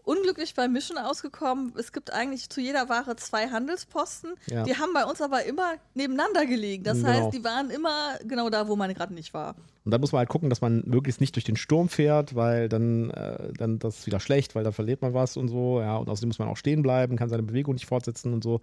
unglücklich 0.06 0.55
beim 0.55 0.73
Mischen 0.73 0.99
ausgekommen. 0.99 1.73
Es 1.76 1.93
gibt 1.93 2.12
eigentlich 2.12 2.49
zu 2.49 2.61
jeder 2.61 2.88
Ware 2.88 3.17
zwei 3.17 3.49
Handelsposten. 3.49 4.35
Ja. 4.47 4.62
Die 4.62 4.76
haben 4.76 4.93
bei 4.94 5.05
uns 5.05 5.20
aber 5.20 5.44
immer 5.44 5.75
nebeneinander 5.94 6.47
gelegen. 6.47 6.85
Das 6.85 6.99
Genau. 6.99 7.08
heißt, 7.08 7.35
die 7.35 7.43
waren 7.43 7.70
immer 7.70 8.14
genau 8.26 8.49
da, 8.49 8.69
wo 8.69 8.76
man 8.76 8.94
gerade 8.94 9.12
nicht 9.12 9.35
war. 9.35 9.56
Und 9.85 9.91
da 9.91 9.99
muss 9.99 10.12
man 10.12 10.20
halt 10.20 10.29
gucken, 10.29 10.49
dass 10.49 10.61
man 10.61 10.82
möglichst 10.87 11.20
nicht 11.20 11.35
durch 11.35 11.44
den 11.44 11.56
Sturm 11.56 11.88
fährt, 11.88 12.35
weil 12.37 12.69
dann, 12.69 13.11
äh, 13.11 13.53
dann 13.58 13.79
das 13.81 13.99
ist 13.99 14.06
wieder 14.06 14.20
schlecht, 14.20 14.55
weil 14.55 14.62
dann 14.64 14.73
verliert 14.73 15.03
man 15.03 15.12
was 15.12 15.37
und 15.37 15.49
so. 15.49 15.81
Ja, 15.81 15.97
und 15.97 16.08
außerdem 16.08 16.29
muss 16.29 16.38
man 16.38 16.49
auch 16.49 16.56
stehen 16.56 16.82
bleiben, 16.82 17.17
kann 17.17 17.29
seine 17.29 17.43
Bewegung 17.43 17.75
nicht 17.75 17.87
fortsetzen 17.87 18.32
und 18.32 18.44
so. 18.44 18.61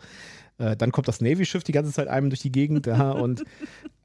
Äh, 0.59 0.77
dann 0.77 0.91
kommt 0.93 1.07
das 1.09 1.19
Navy-Schiff 1.21 1.63
die 1.63 1.71
ganze 1.73 1.91
Zeit 1.91 2.07
einem 2.07 2.29
durch 2.29 2.41
die 2.41 2.51
Gegend, 2.51 2.87
ja, 2.87 3.11
und, 3.23 3.43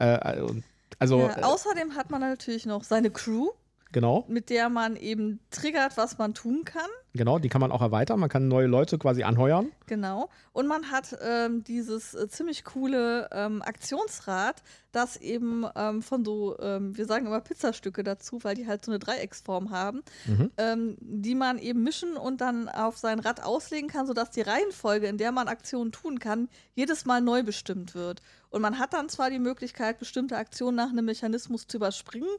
äh, 0.01 0.41
und 0.41 0.65
also 0.99 1.21
ja, 1.21 1.43
außerdem 1.43 1.95
hat 1.95 2.11
man 2.11 2.21
natürlich 2.21 2.67
noch 2.67 2.83
seine 2.83 3.11
Crew, 3.11 3.51
genau, 3.93 4.25
mit 4.29 4.51
der 4.51 4.69
man 4.69 4.97
eben 4.97 5.39
triggert, 5.51 5.97
was 5.97 6.19
man 6.19 6.35
tun 6.35 6.65
kann. 6.65 6.91
Genau, 7.19 7.39
die 7.39 7.51
kann 7.51 7.61
man 7.61 7.71
auch 7.71 7.83
erweitern. 7.83 8.19
Man 8.19 8.31
kann 8.31 8.49
neue 8.49 8.67
Leute 8.67 8.97
quasi 8.97 9.23
anheuern. 9.25 9.71
Genau. 9.87 10.31
Und 10.55 10.67
man 10.67 10.91
hat 10.91 11.15
ähm, 11.23 11.63
dieses 11.65 12.15
äh, 12.15 12.29
ziemlich 12.29 12.65
coole 12.65 13.29
ähm, 13.33 13.61
Aktionsrad, 13.61 14.63
das 14.93 15.19
eben 15.19 15.67
ähm, 15.77 16.01
von 16.01 16.25
so, 16.25 16.59
ähm, 16.61 16.97
wir 16.97 17.05
sagen 17.05 17.27
immer 17.27 17.41
Pizzastücke 17.41 18.03
dazu, 18.03 18.43
weil 18.43 18.55
die 18.55 18.67
halt 18.67 18.85
so 18.85 18.91
eine 18.91 18.99
Dreiecksform 18.99 19.71
haben, 19.71 20.03
Mhm. 20.27 20.51
ähm, 20.57 20.97
die 21.01 21.35
man 21.35 21.59
eben 21.59 21.83
mischen 21.83 22.17
und 22.17 22.41
dann 22.41 22.69
auf 22.71 22.97
sein 22.97 23.19
Rad 23.19 23.43
auslegen 23.45 23.91
kann, 23.91 24.07
sodass 24.07 24.31
die 24.31 24.41
Reihenfolge, 24.41 25.07
in 25.09 25.19
der 25.19 25.33
man 25.33 25.49
Aktionen 25.49 25.93
tun 25.93 26.19
kann, 26.19 26.49
jedes 26.75 27.05
Mal 27.05 27.21
neu 27.21 27.43
bestimmt 27.43 27.95
wird. 27.95 28.23
Und 28.51 28.63
man 28.63 28.79
hat 28.79 28.95
dann 28.95 29.11
zwar 29.11 29.29
die 29.29 29.39
Möglichkeit, 29.39 29.99
bestimmte 29.99 30.39
Aktionen 30.39 30.77
nach 30.77 30.89
einem 30.91 31.05
Mechanismus 31.05 31.67
zu 31.67 31.77
überspringen, 31.77 32.31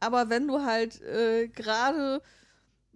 aber 0.00 0.30
wenn 0.30 0.48
du 0.48 0.62
halt 0.64 1.02
äh, 1.02 1.48
gerade 1.48 2.22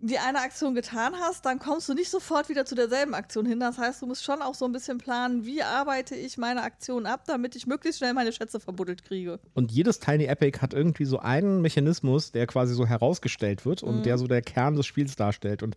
die 0.06 0.18
eine 0.18 0.40
Aktion 0.40 0.74
getan 0.74 1.14
hast, 1.18 1.46
dann 1.46 1.58
kommst 1.58 1.88
du 1.88 1.94
nicht 1.94 2.10
sofort 2.10 2.48
wieder 2.48 2.66
zu 2.66 2.74
derselben 2.74 3.14
Aktion 3.14 3.46
hin. 3.46 3.58
Das 3.60 3.78
heißt, 3.78 4.02
du 4.02 4.06
musst 4.06 4.22
schon 4.22 4.42
auch 4.42 4.54
so 4.54 4.64
ein 4.66 4.72
bisschen 4.72 4.98
planen, 4.98 5.46
wie 5.46 5.62
arbeite 5.62 6.14
ich 6.14 6.36
meine 6.36 6.62
Aktion 6.62 7.06
ab, 7.06 7.22
damit 7.26 7.56
ich 7.56 7.66
möglichst 7.66 7.98
schnell 8.00 8.12
meine 8.12 8.32
Schätze 8.32 8.60
verbuddelt 8.60 9.04
kriege. 9.04 9.40
Und 9.54 9.72
jedes 9.72 10.00
Tiny 10.00 10.24
Epic 10.24 10.60
hat 10.60 10.74
irgendwie 10.74 11.06
so 11.06 11.20
einen 11.20 11.62
Mechanismus, 11.62 12.32
der 12.32 12.46
quasi 12.46 12.74
so 12.74 12.86
herausgestellt 12.86 13.64
wird 13.64 13.82
und 13.82 13.98
Mhm. 13.98 14.02
der 14.02 14.18
so 14.18 14.26
der 14.26 14.42
Kern 14.42 14.76
des 14.76 14.84
Spiels 14.86 15.16
darstellt. 15.16 15.62
Und 15.62 15.74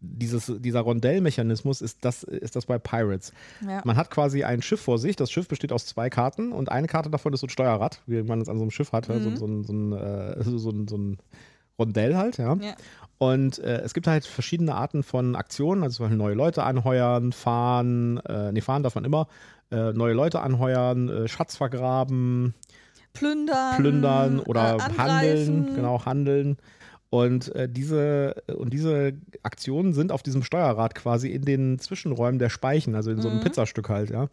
dieses, 0.00 0.52
dieser 0.58 0.80
Rondell-Mechanismus 0.80 1.80
ist 1.80 2.04
das, 2.04 2.22
ist 2.22 2.56
das 2.56 2.66
bei 2.66 2.78
Pirates. 2.78 3.32
Ja. 3.66 3.80
Man 3.84 3.96
hat 3.96 4.10
quasi 4.10 4.44
ein 4.44 4.62
Schiff 4.62 4.80
vor 4.80 4.98
sich. 4.98 5.16
Das 5.16 5.30
Schiff 5.30 5.48
besteht 5.48 5.72
aus 5.72 5.86
zwei 5.86 6.10
Karten 6.10 6.52
und 6.52 6.70
eine 6.70 6.86
Karte 6.86 7.10
davon 7.10 7.32
ist 7.32 7.40
so 7.40 7.46
ein 7.46 7.50
Steuerrad, 7.50 8.00
wie 8.06 8.22
man 8.22 8.40
es 8.40 8.48
an 8.48 8.56
so 8.58 8.62
einem 8.62 8.70
Schiff 8.70 8.92
hat. 8.92 9.08
ja, 9.08 9.18
So, 9.20 9.30
Mhm. 9.30 9.36
so, 9.36 9.46
ein- 9.46 9.64
so, 9.64 9.72
ein, 9.72 9.92
äh, 9.92 10.42
so, 10.58 10.70
ein- 10.70 10.88
so 10.88 10.96
ein 10.96 11.18
Rondell 11.78 12.14
halt, 12.16 12.36
ja. 12.36 12.54
Ja. 12.56 12.74
Und 13.20 13.58
äh, 13.58 13.82
es 13.82 13.92
gibt 13.92 14.06
halt 14.06 14.24
verschiedene 14.24 14.74
Arten 14.74 15.02
von 15.02 15.36
Aktionen, 15.36 15.82
also 15.82 15.98
zum 15.98 16.04
Beispiel 16.04 16.16
neue 16.16 16.34
Leute 16.34 16.62
anheuern, 16.62 17.32
fahren, 17.32 18.16
äh, 18.26 18.50
nee, 18.50 18.62
fahren 18.62 18.82
darf 18.82 18.94
man 18.94 19.04
immer, 19.04 19.28
äh, 19.70 19.92
neue 19.92 20.14
Leute 20.14 20.40
anheuern, 20.40 21.10
äh, 21.10 21.28
Schatz 21.28 21.54
vergraben, 21.54 22.54
Plündern. 23.12 23.76
plündern 23.76 24.40
oder 24.40 24.76
äh, 24.76 24.96
handeln, 24.96 25.74
genau, 25.76 26.06
handeln. 26.06 26.56
Und 27.12 27.52
äh, 27.56 27.68
diese 27.68 28.36
und 28.56 28.72
diese 28.72 29.14
Aktionen 29.42 29.94
sind 29.94 30.12
auf 30.12 30.22
diesem 30.22 30.44
Steuerrad 30.44 30.94
quasi 30.94 31.28
in 31.28 31.42
den 31.44 31.80
Zwischenräumen 31.80 32.38
der 32.38 32.50
Speichen, 32.50 32.94
also 32.94 33.10
in 33.10 33.20
so 33.20 33.28
einem 33.28 33.38
Mhm. 33.38 33.42
Pizzastück 33.44 33.88
halt, 33.88 34.10
ja. 34.10 34.28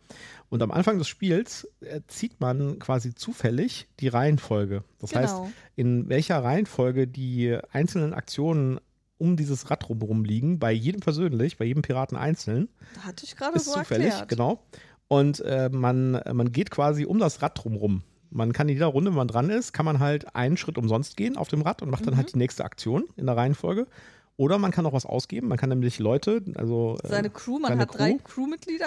Und 0.49 0.61
am 0.61 0.69
Anfang 0.69 0.99
des 0.99 1.07
Spiels 1.07 1.67
äh, 1.81 2.01
zieht 2.07 2.39
man 2.39 2.77
quasi 2.77 3.15
zufällig 3.15 3.87
die 3.99 4.07
Reihenfolge. 4.09 4.83
Das 4.99 5.15
heißt, 5.15 5.35
Genau. 5.35 5.49
in 5.75 6.07
welcher 6.09 6.43
Reihenfolge 6.43 7.07
die 7.07 7.57
einzelnen 7.71 8.13
Aktionen 8.13 8.79
um 9.17 9.35
dieses 9.37 9.71
Rad 9.71 9.89
rumherum 9.89 10.23
liegen, 10.23 10.59
bei 10.59 10.71
jedem 10.71 11.01
persönlich, 11.01 11.57
bei 11.57 11.65
jedem 11.65 11.81
Piraten 11.81 12.15
einzeln, 12.15 12.69
Da 12.93 13.01
hatte 13.05 13.25
ich 13.25 13.35
gerade 13.35 13.55
ist 13.57 13.65
so 13.65 13.73
zufällig, 13.73 14.09
erklärt. 14.09 14.29
genau. 14.29 14.63
Und 15.07 15.39
äh, 15.39 15.69
man, 15.73 16.11
man 16.31 16.51
geht 16.51 16.69
quasi 16.69 17.05
um 17.05 17.17
das 17.17 17.41
Rad 17.41 17.57
drumherum. 17.63 18.03
Man 18.29 18.53
kann 18.53 18.67
in 18.69 18.75
jeder 18.75 18.87
Runde, 18.87 19.11
wenn 19.11 19.17
man 19.17 19.27
dran 19.27 19.49
ist, 19.49 19.71
kann 19.73 19.85
man 19.85 19.99
halt 19.99 20.35
einen 20.35 20.57
Schritt 20.57 20.77
umsonst 20.77 21.15
gehen 21.17 21.37
auf 21.37 21.47
dem 21.47 21.61
Rad 21.61 21.81
und 21.81 21.89
macht 21.89 22.05
dann 22.05 22.13
Mhm. 22.13 22.17
halt 22.17 22.33
die 22.33 22.37
nächste 22.37 22.65
Aktion 22.65 23.05
in 23.15 23.25
der 23.25 23.37
Reihenfolge. 23.37 23.87
Oder 24.35 24.59
man 24.59 24.71
kann 24.71 24.85
auch 24.85 24.93
was 24.93 25.05
ausgeben. 25.07 25.47
Man 25.47 25.57
kann 25.57 25.69
nämlich 25.69 25.97
Leute, 25.97 26.43
also. 26.55 26.97
Äh, 27.03 27.07
Seine 27.07 27.29
Crew, 27.31 27.57
man 27.57 27.79
hat 27.79 27.89
Crew. 27.89 27.97
drei 27.97 28.17
Crewmitglieder. 28.23 28.85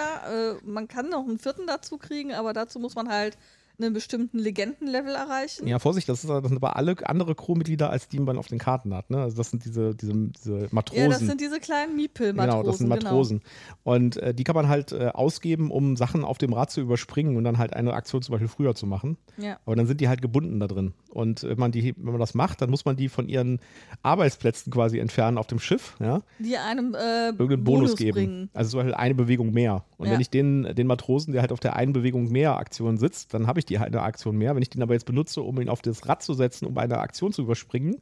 Äh, 0.61 0.65
man 0.65 0.87
kann 0.87 1.09
noch 1.09 1.27
einen 1.27 1.39
vierten 1.39 1.67
dazu 1.67 1.97
kriegen, 1.97 2.33
aber 2.33 2.53
dazu 2.53 2.79
muss 2.79 2.95
man 2.95 3.09
halt 3.09 3.37
einen 3.83 3.93
bestimmten 3.93 4.39
Legendenlevel 4.39 5.15
erreichen. 5.15 5.67
Ja, 5.67 5.79
Vorsicht, 5.79 6.07
das, 6.09 6.23
ist, 6.23 6.29
das 6.29 6.43
sind 6.43 6.57
aber 6.57 6.75
alle 6.75 6.95
andere 7.07 7.35
Crewmitglieder, 7.35 7.89
als 7.89 8.07
die 8.07 8.19
man 8.19 8.37
auf 8.37 8.47
den 8.47 8.59
Karten 8.59 8.93
hat. 8.93 9.09
Ne? 9.09 9.21
Also 9.21 9.37
das 9.37 9.49
sind 9.49 9.65
diese, 9.65 9.95
diese, 9.95 10.13
diese 10.13 10.67
Matrosen. 10.71 11.03
Ja, 11.03 11.09
das 11.09 11.19
sind 11.19 11.41
diese 11.41 11.59
kleinen 11.59 11.95
Miepel-Matrosen. 11.95 12.59
Genau, 12.59 12.63
das 12.63 12.77
sind 12.77 12.89
genau. 12.89 13.03
Matrosen. 13.03 13.39
Genau. 13.39 13.95
Und 13.95 14.17
äh, 14.17 14.33
die 14.33 14.43
kann 14.43 14.55
man 14.55 14.67
halt 14.67 14.91
äh, 14.91 15.07
ausgeben, 15.07 15.71
um 15.71 15.97
Sachen 15.97 16.23
auf 16.23 16.37
dem 16.37 16.53
Rad 16.53 16.71
zu 16.71 16.81
überspringen 16.81 17.37
und 17.37 17.43
dann 17.43 17.57
halt 17.57 17.73
eine 17.73 17.93
Aktion 17.93 18.21
zum 18.21 18.33
Beispiel 18.33 18.47
früher 18.47 18.75
zu 18.75 18.85
machen. 18.85 19.17
Ja. 19.37 19.59
Aber 19.65 19.75
dann 19.75 19.87
sind 19.87 20.01
die 20.01 20.07
halt 20.07 20.21
gebunden 20.21 20.59
da 20.59 20.67
drin. 20.67 20.93
Und 21.09 21.43
wenn 21.43 21.57
man, 21.57 21.71
die, 21.71 21.93
wenn 21.97 22.11
man 22.11 22.19
das 22.19 22.33
macht, 22.33 22.61
dann 22.61 22.69
muss 22.69 22.85
man 22.85 22.95
die 22.95 23.09
von 23.09 23.27
ihren 23.27 23.59
Arbeitsplätzen 24.03 24.71
quasi 24.71 24.99
entfernen 24.99 25.37
auf 25.37 25.47
dem 25.47 25.59
Schiff. 25.59 25.95
Ja? 25.99 26.21
Die 26.39 26.57
einem 26.57 26.95
äh, 26.95 27.29
irgendeinen 27.29 27.63
Bonus, 27.63 27.81
Bonus 27.81 27.95
geben. 27.97 28.13
Bringen. 28.13 28.49
Also 28.53 28.71
zum 28.71 28.79
Beispiel 28.79 28.93
eine 28.93 29.15
Bewegung 29.15 29.51
mehr. 29.51 29.83
Und 29.97 30.07
ja. 30.07 30.13
wenn 30.13 30.21
ich 30.21 30.29
den, 30.29 30.63
den 30.75 30.87
Matrosen, 30.87 31.33
der 31.33 31.41
halt 31.41 31.51
auf 31.51 31.59
der 31.59 31.75
einen 31.75 31.93
Bewegung 31.93 32.31
mehr 32.31 32.57
Aktion 32.57 32.97
sitzt, 32.97 33.33
dann 33.33 33.47
habe 33.47 33.59
ich 33.59 33.65
die 33.71 33.77
eine 33.77 34.01
Aktion 34.01 34.37
mehr. 34.37 34.55
Wenn 34.55 34.61
ich 34.61 34.69
den 34.69 34.81
aber 34.81 34.93
jetzt 34.93 35.05
benutze, 35.05 35.41
um 35.41 35.59
ihn 35.61 35.69
auf 35.69 35.81
das 35.81 36.07
Rad 36.07 36.21
zu 36.21 36.33
setzen, 36.33 36.65
um 36.65 36.77
eine 36.77 36.99
Aktion 36.99 37.31
zu 37.31 37.41
überspringen, 37.41 38.01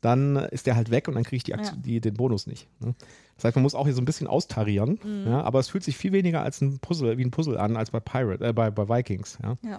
dann 0.00 0.36
ist 0.36 0.66
der 0.66 0.76
halt 0.76 0.90
weg 0.90 1.08
und 1.08 1.14
dann 1.14 1.24
kriege 1.24 1.36
ich 1.36 1.44
die 1.44 1.54
Aktion, 1.54 1.76
ja. 1.76 1.82
die, 1.82 2.00
den 2.00 2.14
Bonus 2.14 2.46
nicht. 2.46 2.68
Ne? 2.80 2.94
Das 3.36 3.44
heißt, 3.44 3.56
man 3.56 3.62
muss 3.62 3.74
auch 3.74 3.84
hier 3.84 3.94
so 3.94 4.00
ein 4.00 4.06
bisschen 4.06 4.26
austarieren, 4.26 4.98
mhm. 5.02 5.26
ja, 5.26 5.42
aber 5.42 5.58
es 5.58 5.68
fühlt 5.68 5.84
sich 5.84 5.96
viel 5.96 6.12
weniger 6.12 6.42
als 6.42 6.60
ein 6.60 6.78
Puzzle, 6.78 7.18
wie 7.18 7.24
ein 7.24 7.30
Puzzle 7.30 7.58
an, 7.58 7.76
als 7.76 7.90
bei 7.90 8.00
Pirate, 8.00 8.44
äh, 8.44 8.52
bei, 8.52 8.70
bei 8.70 8.88
Vikings. 8.88 9.38
Ja. 9.42 9.56
ja. 9.62 9.78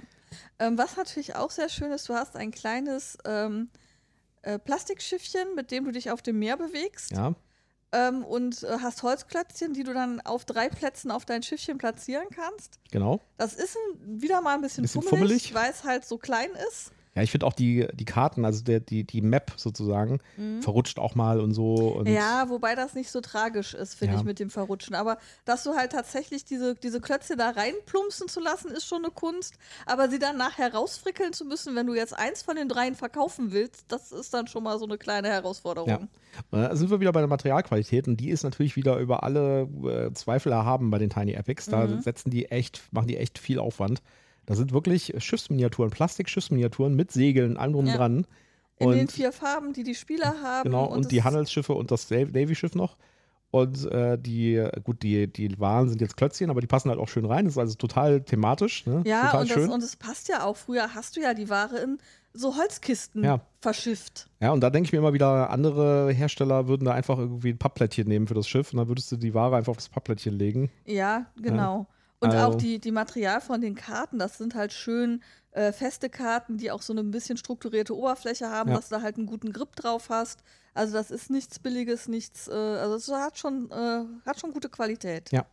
Ähm, 0.59 0.77
was 0.77 0.95
natürlich 0.95 1.35
auch 1.35 1.51
sehr 1.51 1.69
schön 1.69 1.91
ist, 1.91 2.07
du 2.07 2.13
hast 2.13 2.35
ein 2.35 2.51
kleines 2.51 3.17
ähm, 3.25 3.69
äh, 4.43 4.59
Plastikschiffchen, 4.59 5.55
mit 5.55 5.71
dem 5.71 5.85
du 5.85 5.91
dich 5.91 6.11
auf 6.11 6.21
dem 6.21 6.39
Meer 6.39 6.57
bewegst. 6.57 7.11
Ja. 7.11 7.35
Ähm, 7.93 8.23
und 8.23 8.63
äh, 8.63 8.77
hast 8.81 9.03
Holzklötzchen, 9.03 9.73
die 9.73 9.83
du 9.83 9.93
dann 9.93 10.21
auf 10.21 10.45
drei 10.45 10.69
Plätzen 10.69 11.11
auf 11.11 11.25
dein 11.25 11.43
Schiffchen 11.43 11.77
platzieren 11.77 12.27
kannst. 12.33 12.79
Genau. 12.91 13.19
Das 13.37 13.53
ist 13.53 13.75
ein, 13.75 14.21
wieder 14.21 14.41
mal 14.41 14.55
ein 14.55 14.61
bisschen, 14.61 14.83
bisschen 14.83 15.01
fummelig, 15.01 15.49
fummelig, 15.49 15.53
weil 15.53 15.71
es 15.71 15.83
halt 15.83 16.05
so 16.05 16.17
klein 16.17 16.51
ist. 16.69 16.91
Ja, 17.13 17.23
ich 17.23 17.31
finde 17.31 17.45
auch 17.45 17.53
die, 17.53 17.87
die 17.93 18.05
Karten, 18.05 18.45
also 18.45 18.63
der, 18.63 18.79
die, 18.79 19.03
die 19.03 19.21
Map 19.21 19.51
sozusagen, 19.57 20.19
mhm. 20.37 20.61
verrutscht 20.61 20.97
auch 20.97 21.13
mal 21.13 21.41
und 21.41 21.53
so. 21.53 21.75
Und 21.75 22.07
ja, 22.07 22.45
wobei 22.47 22.73
das 22.73 22.93
nicht 22.93 23.11
so 23.11 23.19
tragisch 23.19 23.73
ist, 23.73 23.95
finde 23.95 24.13
ja. 24.13 24.19
ich, 24.19 24.25
mit 24.25 24.39
dem 24.39 24.49
Verrutschen. 24.49 24.95
Aber 24.95 25.17
dass 25.43 25.63
du 25.63 25.75
halt 25.75 25.91
tatsächlich 25.91 26.45
diese, 26.45 26.75
diese 26.75 27.01
Klötze 27.01 27.35
da 27.35 27.49
reinplumpsen 27.49 28.29
zu 28.29 28.39
lassen, 28.39 28.71
ist 28.71 28.85
schon 28.85 29.03
eine 29.03 29.11
Kunst. 29.11 29.55
Aber 29.85 30.09
sie 30.09 30.19
dann 30.19 30.37
nachher 30.37 30.73
rausfrickeln 30.73 31.33
zu 31.33 31.43
müssen, 31.43 31.75
wenn 31.75 31.85
du 31.85 31.93
jetzt 31.93 32.17
eins 32.17 32.43
von 32.43 32.55
den 32.55 32.69
dreien 32.69 32.95
verkaufen 32.95 33.51
willst, 33.51 33.85
das 33.89 34.13
ist 34.13 34.33
dann 34.33 34.47
schon 34.47 34.63
mal 34.63 34.79
so 34.79 34.85
eine 34.85 34.97
kleine 34.97 35.27
Herausforderung. 35.27 35.89
Ja. 35.89 35.99
Da 36.49 36.73
sind 36.77 36.89
wir 36.91 37.01
wieder 37.01 37.11
bei 37.11 37.19
der 37.19 37.27
Materialqualität 37.27 38.07
und 38.07 38.17
die 38.17 38.29
ist 38.29 38.43
natürlich 38.43 38.77
wieder 38.77 38.97
über 38.99 39.23
alle 39.23 39.67
äh, 39.83 40.13
Zweifel 40.13 40.53
erhaben 40.53 40.91
bei 40.91 40.97
den 40.97 41.09
Tiny 41.09 41.33
Epics. 41.33 41.65
Da 41.65 41.87
mhm. 41.87 42.01
setzen 42.01 42.29
die 42.29 42.45
echt, 42.45 42.81
machen 42.91 43.07
die 43.07 43.17
echt 43.17 43.37
viel 43.37 43.59
Aufwand. 43.59 44.01
Das 44.45 44.57
sind 44.57 44.73
wirklich 44.73 45.13
Schiffsminiaturen, 45.17 45.91
Plastik-Schiffsminiaturen 45.91 46.95
mit 46.95 47.11
Segeln, 47.11 47.57
allem 47.57 47.73
drum 47.73 47.87
ja. 47.87 47.97
dran. 47.97 48.27
In 48.77 48.87
und, 48.87 48.95
den 48.95 49.07
vier 49.07 49.31
Farben, 49.31 49.73
die 49.73 49.83
die 49.83 49.95
Spieler 49.95 50.35
haben. 50.41 50.71
Genau, 50.71 50.85
und, 50.85 51.05
und 51.05 51.11
die 51.11 51.23
Handelsschiffe 51.23 51.73
und 51.73 51.91
das 51.91 52.09
Navy-Schiff 52.09 52.73
noch. 52.73 52.97
Und 53.51 53.85
äh, 53.91 54.17
die, 54.17 54.65
gut, 54.83 55.03
die, 55.03 55.27
die 55.27 55.59
Waren 55.59 55.89
sind 55.89 55.99
jetzt 55.99 56.15
Klötzchen, 56.15 56.49
aber 56.49 56.61
die 56.61 56.67
passen 56.67 56.89
halt 56.89 56.99
auch 56.99 57.09
schön 57.09 57.25
rein. 57.25 57.45
Das 57.45 57.55
ist 57.55 57.57
also 57.57 57.75
total 57.75 58.21
thematisch. 58.21 58.85
Ne? 58.85 59.03
Ja, 59.05 59.25
total 59.25 59.41
und, 59.41 59.47
schön. 59.49 59.65
Das, 59.65 59.73
und 59.73 59.83
es 59.83 59.95
passt 59.97 60.29
ja 60.29 60.45
auch. 60.45 60.55
Früher 60.55 60.95
hast 60.95 61.17
du 61.17 61.21
ja 61.21 61.33
die 61.33 61.49
Ware 61.49 61.77
in 61.79 61.97
so 62.33 62.55
Holzkisten 62.55 63.25
ja. 63.25 63.41
verschifft. 63.59 64.29
Ja, 64.39 64.51
und 64.51 64.61
da 64.61 64.69
denke 64.69 64.87
ich 64.87 64.93
mir 64.93 64.99
immer 64.99 65.11
wieder, 65.11 65.49
andere 65.49 66.11
Hersteller 66.13 66.69
würden 66.69 66.85
da 66.85 66.93
einfach 66.93 67.17
irgendwie 67.17 67.49
ein 67.49 67.57
Pappplättchen 67.57 68.07
nehmen 68.07 68.27
für 68.27 68.33
das 68.33 68.47
Schiff 68.47 68.71
und 68.71 68.77
dann 68.77 68.87
würdest 68.87 69.11
du 69.11 69.17
die 69.17 69.33
Ware 69.33 69.57
einfach 69.57 69.71
auf 69.71 69.77
das 69.77 69.89
Pappplättchen 69.89 70.33
legen. 70.33 70.71
Ja, 70.85 71.25
genau. 71.35 71.79
Ja. 71.79 71.95
Und 72.21 72.29
also. 72.31 72.45
auch 72.45 72.55
die, 72.55 72.79
die 72.79 72.91
Material 72.91 73.41
von 73.41 73.61
den 73.61 73.75
Karten, 73.75 74.19
das 74.19 74.37
sind 74.37 74.55
halt 74.55 74.71
schön 74.71 75.21
äh, 75.51 75.71
feste 75.71 76.09
Karten, 76.09 76.57
die 76.57 76.71
auch 76.71 76.81
so 76.81 76.93
eine 76.93 77.01
ein 77.01 77.11
bisschen 77.11 77.35
strukturierte 77.35 77.97
Oberfläche 77.97 78.49
haben, 78.49 78.69
ja. 78.69 78.77
dass 78.77 78.89
du 78.89 78.95
da 78.95 79.01
halt 79.01 79.17
einen 79.17 79.25
guten 79.25 79.51
Grip 79.51 79.75
drauf 79.75 80.09
hast. 80.09 80.43
Also 80.73 80.93
das 80.93 81.11
ist 81.11 81.29
nichts 81.29 81.59
Billiges, 81.59 82.07
nichts, 82.07 82.47
äh, 82.47 82.51
also 82.53 82.95
es 82.95 83.11
hat 83.11 83.37
schon, 83.37 83.69
äh, 83.71 84.05
hat 84.25 84.39
schon 84.39 84.53
gute 84.53 84.69
Qualität. 84.69 85.31
Ja. 85.31 85.45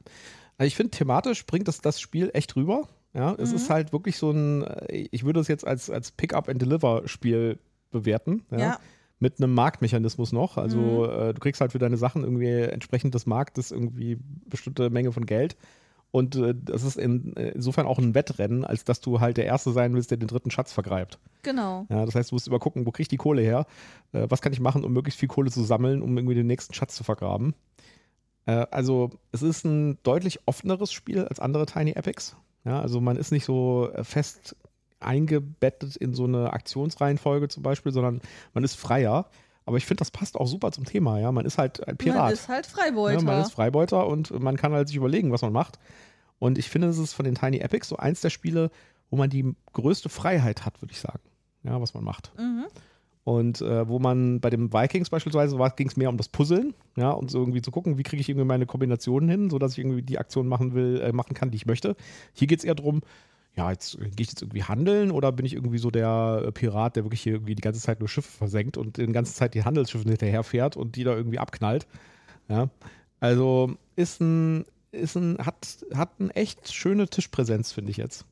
Also 0.59 0.69
ich 0.69 0.77
finde, 0.77 0.91
thematisch 0.91 1.47
bringt 1.47 1.69
das, 1.69 1.81
das 1.81 2.01
Spiel 2.01 2.31
echt 2.35 2.55
rüber. 2.55 2.89
Ja, 3.15 3.35
es 3.39 3.51
mhm. 3.51 3.57
ist 3.57 3.71
halt 3.71 3.93
wirklich 3.93 4.19
so 4.19 4.31
ein, 4.31 4.63
äh, 4.63 5.09
ich 5.11 5.25
würde 5.25 5.41
es 5.41 5.49
jetzt 5.49 5.67
als, 5.67 5.89
als 5.89 6.13
Pick-up-and-Deliver-Spiel 6.13 7.59
bewerten. 7.91 8.45
Ja. 8.51 8.59
ja. 8.59 8.81
Mit 9.21 9.43
einem 9.43 9.55
Marktmechanismus 9.55 10.33
noch. 10.33 10.59
Also 10.59 10.79
mhm. 10.79 11.11
äh, 11.11 11.33
du 11.33 11.41
kriegst 11.41 11.61
halt 11.61 11.73
für 11.73 11.81
deine 11.81 11.97
Sachen 11.97 12.23
irgendwie 12.23 12.51
entsprechend 12.51 13.15
des 13.15 13.27
Marktes 13.27 13.73
irgendwie 13.73 14.19
bestimmte 14.47 14.91
Menge 14.91 15.11
von 15.13 15.27
Geld. 15.27 15.57
Und 16.11 16.37
äh, 16.37 16.55
das 16.57 16.85
ist 16.85 16.97
in, 16.97 17.37
äh, 17.37 17.51
insofern 17.51 17.87
auch 17.87 17.99
ein 17.99 18.15
Wettrennen, 18.15 18.65
als 18.65 18.85
dass 18.85 19.01
du 19.01 19.21
halt 19.21 19.37
der 19.37 19.45
Erste 19.45 19.73
sein 19.73 19.95
willst, 19.95 20.11
der 20.11 20.19
den 20.19 20.29
dritten 20.29 20.51
Schatz 20.51 20.73
vergreift. 20.73 21.19
Genau. 21.43 21.87
Ja, 21.91 22.07
das 22.07 22.15
heißt, 22.15 22.31
du 22.31 22.35
musst 22.35 22.49
immer 22.49 22.59
gucken, 22.59 22.87
wo 22.87 22.93
krieg 22.93 23.05
ich 23.05 23.09
die 23.09 23.19
Kohle 23.19 23.43
her? 23.43 23.67
Äh, 24.13 24.27
was 24.29 24.41
kann 24.41 24.53
ich 24.53 24.61
machen, 24.61 24.85
um 24.85 24.93
möglichst 24.93 25.21
viel 25.21 25.29
Kohle 25.29 25.51
zu 25.51 25.63
sammeln, 25.63 26.03
um 26.03 26.17
irgendwie 26.17 26.35
den 26.35 26.47
nächsten 26.47 26.73
Schatz 26.73 26.95
zu 26.95 27.05
vergraben? 27.05 27.55
Äh, 28.47 28.67
also, 28.71 29.11
es 29.33 29.43
ist 29.43 29.65
ein 29.65 29.99
deutlich 30.03 30.41
offeneres 30.47 30.93
Spiel 30.93 31.27
als 31.27 31.41
andere 31.41 31.67
Tiny 31.67 31.93
Epics. 31.93 32.37
Ja, 32.65 32.81
also 32.81 33.01
man 33.01 33.17
ist 33.17 33.31
nicht 33.31 33.45
so 33.45 33.89
fest 34.03 34.57
eingebettet 35.01 35.97
in 35.97 36.13
so 36.15 36.25
eine 36.25 36.53
Aktionsreihenfolge 36.53 37.49
zum 37.49 37.63
Beispiel, 37.63 37.93
sondern 37.93 38.21
man 38.53 38.65
ist 38.65 38.75
freier. 38.75 39.31
Aber 39.69 39.77
ich 39.77 39.85
finde, 39.85 39.99
das 39.99 40.11
passt 40.11 40.37
auch 40.37 40.47
super 40.47 40.73
zum 40.73 40.87
Thema, 40.87 41.21
ja. 41.21 41.31
Man 41.31 41.45
ist 41.45 41.59
halt 41.59 41.87
ein 41.87 41.99
Pirat. 41.99 42.17
Man 42.17 42.33
ist 42.33 42.49
halt 42.49 42.65
Freibeuter. 42.65 43.19
Ja, 43.19 43.23
man 43.23 43.43
ist 43.43 43.53
Freibeuter 43.53 44.07
und 44.07 44.31
man 44.41 44.57
kann 44.57 44.73
halt 44.73 44.89
sich 44.89 44.97
überlegen, 44.97 45.31
was 45.31 45.43
man 45.43 45.53
macht. 45.53 45.79
Und 46.39 46.57
ich 46.57 46.71
finde, 46.71 46.87
das 46.87 46.97
ist 46.97 47.13
von 47.13 47.27
den 47.27 47.35
Tiny 47.35 47.59
Epics 47.59 47.91
so 47.91 47.99
eins 47.99 48.23
der 48.23 48.31
Spiele, 48.31 48.71
wo 49.11 49.19
man 49.19 49.29
die 49.29 49.55
größte 49.75 50.09
Freiheit 50.09 50.65
hat, 50.65 50.81
würde 50.81 50.93
ich 50.93 51.01
sagen. 51.01 51.21
Ja, 51.65 51.79
was 51.83 51.93
man 51.93 52.03
macht. 52.03 52.33
Mhm. 52.39 52.65
Und 53.25 53.61
äh, 53.61 53.87
wo 53.87 53.99
man 53.99 54.41
bei 54.41 54.49
dem 54.49 54.73
Vikings 54.73 55.11
beispielsweise 55.11 55.59
ging 55.77 55.89
es 55.89 55.99
mehr 55.99 56.09
um 56.09 56.17
das 56.17 56.31
Puzzeln, 56.31 56.73
ja, 56.97 57.11
und 57.11 57.31
so 57.31 57.39
irgendwie 57.39 57.61
zu 57.61 57.71
gucken, 57.71 57.99
wie 57.99 58.05
kriege 58.05 58.23
ich 58.23 58.31
irgendwie 58.31 58.47
meine 58.47 58.65
Kombinationen 58.65 59.29
hin, 59.29 59.51
sodass 59.51 59.73
ich 59.73 59.81
irgendwie 59.81 60.01
die 60.01 60.19
Aktion 60.19 60.49
machen 60.49 60.73
will, 60.73 60.99
äh, 61.03 61.13
machen 61.13 61.35
kann, 61.35 61.51
die 61.51 61.57
ich 61.57 61.67
möchte. 61.67 61.95
Hier 62.33 62.47
geht 62.47 62.61
es 62.61 62.65
eher 62.65 62.75
darum, 62.75 63.03
ja, 63.57 63.71
jetzt 63.71 63.95
äh, 63.97 64.09
gehe 64.11 64.25
ich 64.25 64.29
jetzt 64.29 64.43
irgendwie 64.43 64.63
handeln 64.63 65.11
oder 65.11 65.33
bin 65.33 65.47
ich 65.47 65.55
irgendwie 65.55 65.79
so 65.79 65.91
der 65.91 66.45
äh, 66.47 66.53
Pirat, 66.53 66.97
der 66.97 67.05
wirklich 67.05 67.23
hier 67.23 67.35
irgendwie 67.35 67.55
die 67.55 67.63
ganze 67.63 67.81
Zeit 67.81 68.01
nur 68.01 68.09
Schiffe 68.09 68.31
versenkt 68.31 68.77
und 68.77 68.97
die 68.97 69.07
ganze 69.07 69.35
Zeit 69.35 69.55
die 69.55 69.65
Handelsschiffe 69.65 70.09
hinterherfährt 70.09 70.77
und 70.77 70.97
die 70.97 71.05
da 71.05 71.15
irgendwie 71.15 71.39
abknallt. 71.39 71.87
Ja. 72.49 72.71
Also 73.21 73.77
ist 73.97 74.21
ein, 74.21 74.65
ist 74.93 75.17
ein, 75.17 75.39
hat, 75.45 75.85
hat 75.95 76.13
eine 76.19 76.35
echt 76.35 76.73
schöne 76.73 77.09
Tischpräsenz, 77.09 77.73
finde 77.73 77.91
ich 77.91 77.97
jetzt. 77.97 78.25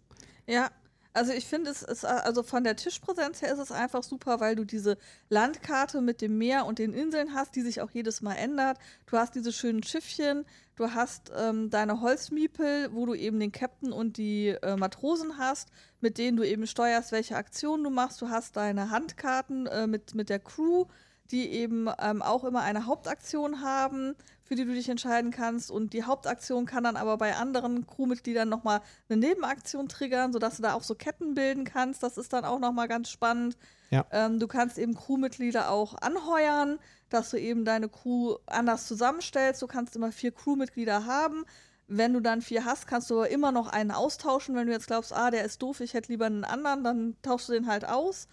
Ja, 0.46 0.70
also 1.16 1.32
ich 1.32 1.46
finde 1.46 1.70
es 1.70 1.82
ist, 1.82 2.04
also 2.04 2.42
von 2.42 2.62
der 2.62 2.76
Tischpräsenz 2.76 3.40
her 3.40 3.50
ist 3.50 3.58
es 3.58 3.72
einfach 3.72 4.02
super, 4.02 4.38
weil 4.38 4.54
du 4.54 4.64
diese 4.64 4.98
Landkarte 5.30 6.02
mit 6.02 6.20
dem 6.20 6.36
Meer 6.36 6.66
und 6.66 6.78
den 6.78 6.92
Inseln 6.92 7.32
hast, 7.32 7.56
die 7.56 7.62
sich 7.62 7.80
auch 7.80 7.90
jedes 7.90 8.20
Mal 8.20 8.34
ändert. 8.34 8.78
Du 9.06 9.16
hast 9.16 9.34
diese 9.34 9.50
schönen 9.50 9.82
Schiffchen, 9.82 10.44
du 10.76 10.94
hast 10.94 11.32
ähm, 11.36 11.70
deine 11.70 12.00
Holzmiepel, 12.00 12.90
wo 12.92 13.06
du 13.06 13.14
eben 13.14 13.40
den 13.40 13.52
Captain 13.52 13.92
und 13.92 14.16
die 14.16 14.48
äh, 14.48 14.76
Matrosen 14.76 15.38
hast, 15.38 15.70
mit 16.00 16.18
denen 16.18 16.36
du 16.36 16.44
eben 16.44 16.66
steuerst, 16.66 17.12
welche 17.12 17.36
Aktionen 17.36 17.84
du 17.84 17.90
machst. 17.90 18.22
Du 18.22 18.28
hast 18.28 18.56
deine 18.56 18.90
Handkarten 18.90 19.66
äh, 19.66 19.86
mit, 19.86 20.14
mit 20.14 20.28
der 20.28 20.38
Crew, 20.38 20.84
die 21.30 21.50
eben 21.50 21.88
ähm, 21.98 22.22
auch 22.22 22.44
immer 22.44 22.62
eine 22.62 22.86
Hauptaktion 22.86 23.62
haben 23.62 24.14
für 24.46 24.54
die 24.54 24.64
du 24.64 24.72
dich 24.72 24.88
entscheiden 24.88 25.32
kannst. 25.32 25.70
Und 25.70 25.92
die 25.92 26.04
Hauptaktion 26.04 26.66
kann 26.66 26.84
dann 26.84 26.96
aber 26.96 27.18
bei 27.18 27.34
anderen 27.34 27.86
Crewmitgliedern 27.86 28.48
nochmal 28.48 28.80
eine 29.08 29.18
Nebenaktion 29.18 29.88
triggern, 29.88 30.32
sodass 30.32 30.56
du 30.56 30.62
da 30.62 30.74
auch 30.74 30.84
so 30.84 30.94
Ketten 30.94 31.34
bilden 31.34 31.64
kannst. 31.64 32.02
Das 32.02 32.16
ist 32.16 32.32
dann 32.32 32.44
auch 32.44 32.60
nochmal 32.60 32.86
ganz 32.86 33.10
spannend. 33.10 33.58
Ja. 33.90 34.06
Ähm, 34.12 34.38
du 34.38 34.46
kannst 34.46 34.78
eben 34.78 34.94
Crewmitglieder 34.94 35.70
auch 35.70 36.00
anheuern, 36.00 36.78
dass 37.08 37.30
du 37.30 37.38
eben 37.38 37.64
deine 37.64 37.88
Crew 37.88 38.36
anders 38.46 38.86
zusammenstellst. 38.86 39.62
Du 39.62 39.66
kannst 39.66 39.96
immer 39.96 40.12
vier 40.12 40.32
Crewmitglieder 40.32 41.06
haben. 41.06 41.44
Wenn 41.88 42.12
du 42.12 42.20
dann 42.20 42.42
vier 42.42 42.64
hast, 42.64 42.86
kannst 42.86 43.10
du 43.10 43.16
aber 43.16 43.30
immer 43.30 43.52
noch 43.52 43.68
einen 43.68 43.92
austauschen. 43.92 44.56
Wenn 44.56 44.66
du 44.66 44.72
jetzt 44.72 44.88
glaubst, 44.88 45.12
ah, 45.12 45.30
der 45.30 45.44
ist 45.44 45.62
doof, 45.62 45.80
ich 45.80 45.94
hätte 45.94 46.10
lieber 46.10 46.26
einen 46.26 46.44
anderen, 46.44 46.82
dann 46.82 47.16
tauschst 47.22 47.48
du 47.48 47.52
den 47.52 47.68
halt 47.68 47.86
aus. 47.86 48.26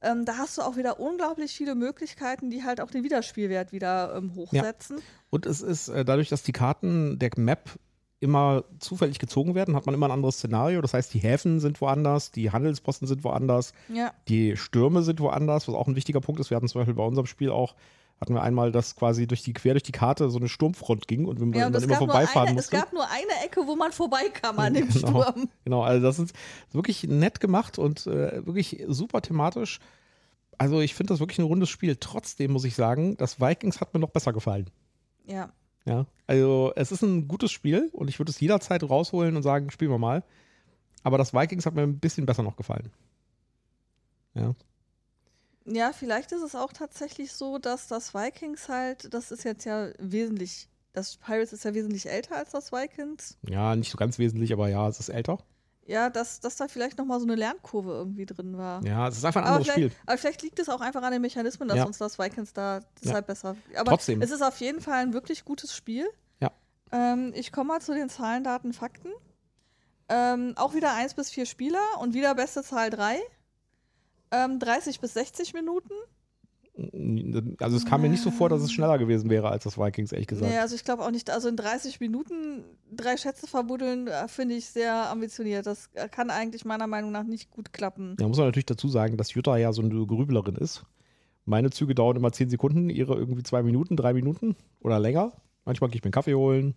Ähm, 0.00 0.24
da 0.24 0.36
hast 0.38 0.58
du 0.58 0.62
auch 0.62 0.76
wieder 0.76 1.00
unglaublich 1.00 1.52
viele 1.52 1.74
Möglichkeiten, 1.74 2.50
die 2.50 2.64
halt 2.64 2.80
auch 2.80 2.90
den 2.90 3.04
Wiederspielwert 3.04 3.72
wieder 3.72 4.14
ähm, 4.16 4.34
hochsetzen. 4.34 4.98
Ja. 4.98 5.04
Und 5.30 5.46
es 5.46 5.60
ist 5.60 5.88
äh, 5.88 6.04
dadurch, 6.04 6.28
dass 6.28 6.42
die 6.42 6.52
Karten 6.52 7.18
der 7.18 7.30
Map 7.36 7.70
immer 8.20 8.64
zufällig 8.78 9.18
gezogen 9.18 9.54
werden, 9.54 9.76
hat 9.76 9.84
man 9.84 9.94
immer 9.94 10.06
ein 10.06 10.12
anderes 10.12 10.36
Szenario. 10.36 10.80
Das 10.80 10.94
heißt, 10.94 11.12
die 11.12 11.18
Häfen 11.18 11.60
sind 11.60 11.80
woanders, 11.82 12.30
die 12.30 12.50
Handelsposten 12.50 13.06
sind 13.06 13.22
woanders, 13.22 13.74
ja. 13.88 14.12
die 14.28 14.56
Stürme 14.56 15.02
sind 15.02 15.20
woanders, 15.20 15.68
was 15.68 15.74
auch 15.74 15.88
ein 15.88 15.96
wichtiger 15.96 16.20
Punkt 16.20 16.40
ist. 16.40 16.50
Wir 16.50 16.56
hatten 16.56 16.68
zum 16.68 16.80
Beispiel 16.80 16.94
bei 16.94 17.04
unserem 17.04 17.26
Spiel 17.26 17.50
auch 17.50 17.74
hatten 18.20 18.34
wir 18.34 18.42
einmal, 18.42 18.72
dass 18.72 18.96
quasi 18.96 19.26
durch 19.26 19.42
die 19.42 19.52
quer 19.52 19.74
durch 19.74 19.82
die 19.82 19.92
Karte 19.92 20.30
so 20.30 20.38
eine 20.38 20.48
Sturmfront 20.48 21.08
ging 21.08 21.26
und 21.26 21.40
wir 21.40 21.60
ja, 21.60 21.68
dann 21.68 21.82
immer 21.82 21.96
vorbeifahren 21.96 22.48
eine, 22.48 22.56
mussten. 22.56 22.76
Es 22.76 22.82
gab 22.82 22.92
nur 22.92 23.04
eine 23.10 23.44
Ecke, 23.44 23.66
wo 23.66 23.76
man 23.76 23.92
vorbeikam 23.92 24.58
an 24.58 24.74
dem 24.74 24.88
genau, 24.88 25.22
Sturm. 25.22 25.48
Genau, 25.64 25.82
also 25.82 26.02
das 26.02 26.18
ist 26.18 26.34
wirklich 26.72 27.04
nett 27.04 27.40
gemacht 27.40 27.78
und 27.78 28.06
äh, 28.06 28.46
wirklich 28.46 28.84
super 28.88 29.20
thematisch 29.20 29.80
also 30.58 30.80
ich 30.80 30.94
finde 30.94 31.12
das 31.12 31.20
wirklich 31.20 31.38
ein 31.38 31.44
rundes 31.44 31.70
Spiel. 31.70 31.96
Trotzdem 31.96 32.52
muss 32.52 32.64
ich 32.64 32.74
sagen, 32.74 33.16
das 33.16 33.40
Vikings 33.40 33.80
hat 33.80 33.94
mir 33.94 34.00
noch 34.00 34.10
besser 34.10 34.32
gefallen. 34.32 34.70
Ja. 35.26 35.52
Ja, 35.86 36.06
also 36.26 36.72
es 36.76 36.92
ist 36.92 37.02
ein 37.02 37.28
gutes 37.28 37.52
Spiel 37.52 37.90
und 37.92 38.08
ich 38.08 38.18
würde 38.18 38.30
es 38.30 38.40
jederzeit 38.40 38.82
rausholen 38.82 39.36
und 39.36 39.42
sagen, 39.42 39.70
spielen 39.70 39.90
wir 39.90 39.98
mal. 39.98 40.24
Aber 41.02 41.18
das 41.18 41.34
Vikings 41.34 41.66
hat 41.66 41.74
mir 41.74 41.82
ein 41.82 41.98
bisschen 41.98 42.24
besser 42.24 42.42
noch 42.42 42.56
gefallen. 42.56 42.90
Ja. 44.32 44.54
Ja, 45.66 45.92
vielleicht 45.92 46.32
ist 46.32 46.42
es 46.42 46.54
auch 46.54 46.72
tatsächlich 46.72 47.32
so, 47.32 47.58
dass 47.58 47.86
das 47.88 48.14
Vikings 48.14 48.68
halt, 48.68 49.12
das 49.14 49.30
ist 49.30 49.44
jetzt 49.44 49.64
ja 49.64 49.88
wesentlich, 49.98 50.68
das 50.92 51.16
Pirates 51.16 51.52
ist 51.52 51.64
ja 51.64 51.72
wesentlich 51.74 52.08
älter 52.08 52.36
als 52.36 52.50
das 52.50 52.70
Vikings. 52.72 53.38
Ja, 53.48 53.74
nicht 53.74 53.90
so 53.90 53.96
ganz 53.96 54.18
wesentlich, 54.18 54.52
aber 54.52 54.68
ja, 54.68 54.86
es 54.88 55.00
ist 55.00 55.08
älter. 55.08 55.38
Ja, 55.86 56.08
dass, 56.10 56.40
dass 56.40 56.56
da 56.56 56.66
vielleicht 56.68 56.96
nochmal 56.98 57.18
so 57.20 57.26
eine 57.26 57.34
Lernkurve 57.34 57.92
irgendwie 57.92 58.24
drin 58.26 58.56
war. 58.56 58.82
Ja, 58.84 59.06
es 59.08 59.18
ist 59.18 59.24
einfach 59.24 59.42
ein 59.42 59.46
anderes 59.48 59.68
Spiel. 59.68 59.90
Aber 60.06 60.16
vielleicht 60.16 60.40
liegt 60.42 60.58
es 60.58 60.68
auch 60.70 60.80
einfach 60.80 61.02
an 61.02 61.12
den 61.12 61.20
Mechanismen, 61.20 61.68
dass 61.68 61.76
Ja. 61.78 61.84
uns 61.84 61.98
das 61.98 62.18
Vikings 62.18 62.52
da 62.54 62.80
deshalb 63.02 63.26
Ja. 63.26 63.32
besser. 63.32 63.56
Aber 63.76 63.90
Trotzdem. 63.90 64.22
es 64.22 64.30
ist 64.30 64.42
auf 64.42 64.58
jeden 64.60 64.80
Fall 64.80 65.02
ein 65.02 65.12
wirklich 65.12 65.44
gutes 65.44 65.74
Spiel. 65.74 66.06
Ja. 66.40 66.52
Ähm, 66.90 67.32
ich 67.34 67.52
komme 67.52 67.68
mal 67.68 67.80
zu 67.82 67.92
den 67.92 68.08
Zahlen, 68.08 68.44
Daten, 68.44 68.72
Fakten. 68.72 69.10
Ähm, 70.08 70.52
auch 70.56 70.74
wieder 70.74 70.94
1 70.94 71.14
bis 71.14 71.30
4 71.30 71.44
Spieler 71.46 71.80
und 72.00 72.14
wieder 72.14 72.34
beste 72.34 72.62
Zahl 72.62 72.88
3. 72.90 73.18
Ähm, 74.34 74.58
30 74.58 75.00
bis 75.00 75.14
60 75.14 75.54
Minuten. 75.54 75.92
Also 77.60 77.76
es 77.76 77.86
kam 77.86 78.02
mir 78.02 78.08
nicht 78.08 78.22
so 78.22 78.32
vor, 78.32 78.48
dass 78.48 78.60
es 78.60 78.72
schneller 78.72 78.98
gewesen 78.98 79.30
wäre 79.30 79.48
als 79.48 79.62
das 79.62 79.78
Vikings, 79.78 80.10
ehrlich 80.10 80.26
gesagt. 80.26 80.50
Nee, 80.50 80.58
also 80.58 80.74
ich 80.74 80.84
glaube 80.84 81.04
auch 81.04 81.10
nicht, 81.12 81.30
also 81.30 81.48
in 81.48 81.56
30 81.56 82.00
Minuten 82.00 82.64
drei 82.90 83.16
Schätze 83.16 83.46
verbuddeln, 83.46 84.08
äh, 84.08 84.26
finde 84.26 84.56
ich 84.56 84.66
sehr 84.66 85.08
ambitioniert. 85.08 85.66
Das 85.66 85.90
äh, 85.94 86.08
kann 86.08 86.30
eigentlich 86.30 86.64
meiner 86.64 86.88
Meinung 86.88 87.12
nach 87.12 87.22
nicht 87.22 87.52
gut 87.52 87.72
klappen. 87.72 88.16
Da 88.16 88.26
muss 88.26 88.38
man 88.38 88.48
natürlich 88.48 88.66
dazu 88.66 88.88
sagen, 88.88 89.16
dass 89.16 89.34
Jutta 89.34 89.56
ja 89.56 89.72
so 89.72 89.82
eine 89.82 90.04
Grüblerin 90.04 90.56
ist. 90.56 90.84
Meine 91.44 91.70
Züge 91.70 91.94
dauern 91.94 92.16
immer 92.16 92.32
10 92.32 92.50
Sekunden, 92.50 92.90
ihre 92.90 93.14
irgendwie 93.14 93.44
zwei 93.44 93.62
Minuten, 93.62 93.96
drei 93.96 94.12
Minuten 94.12 94.56
oder 94.80 94.98
länger. 94.98 95.32
Manchmal 95.64 95.90
gehe 95.90 95.98
ich 95.98 96.02
mir 96.02 96.06
einen 96.06 96.12
Kaffee 96.12 96.34
holen. 96.34 96.74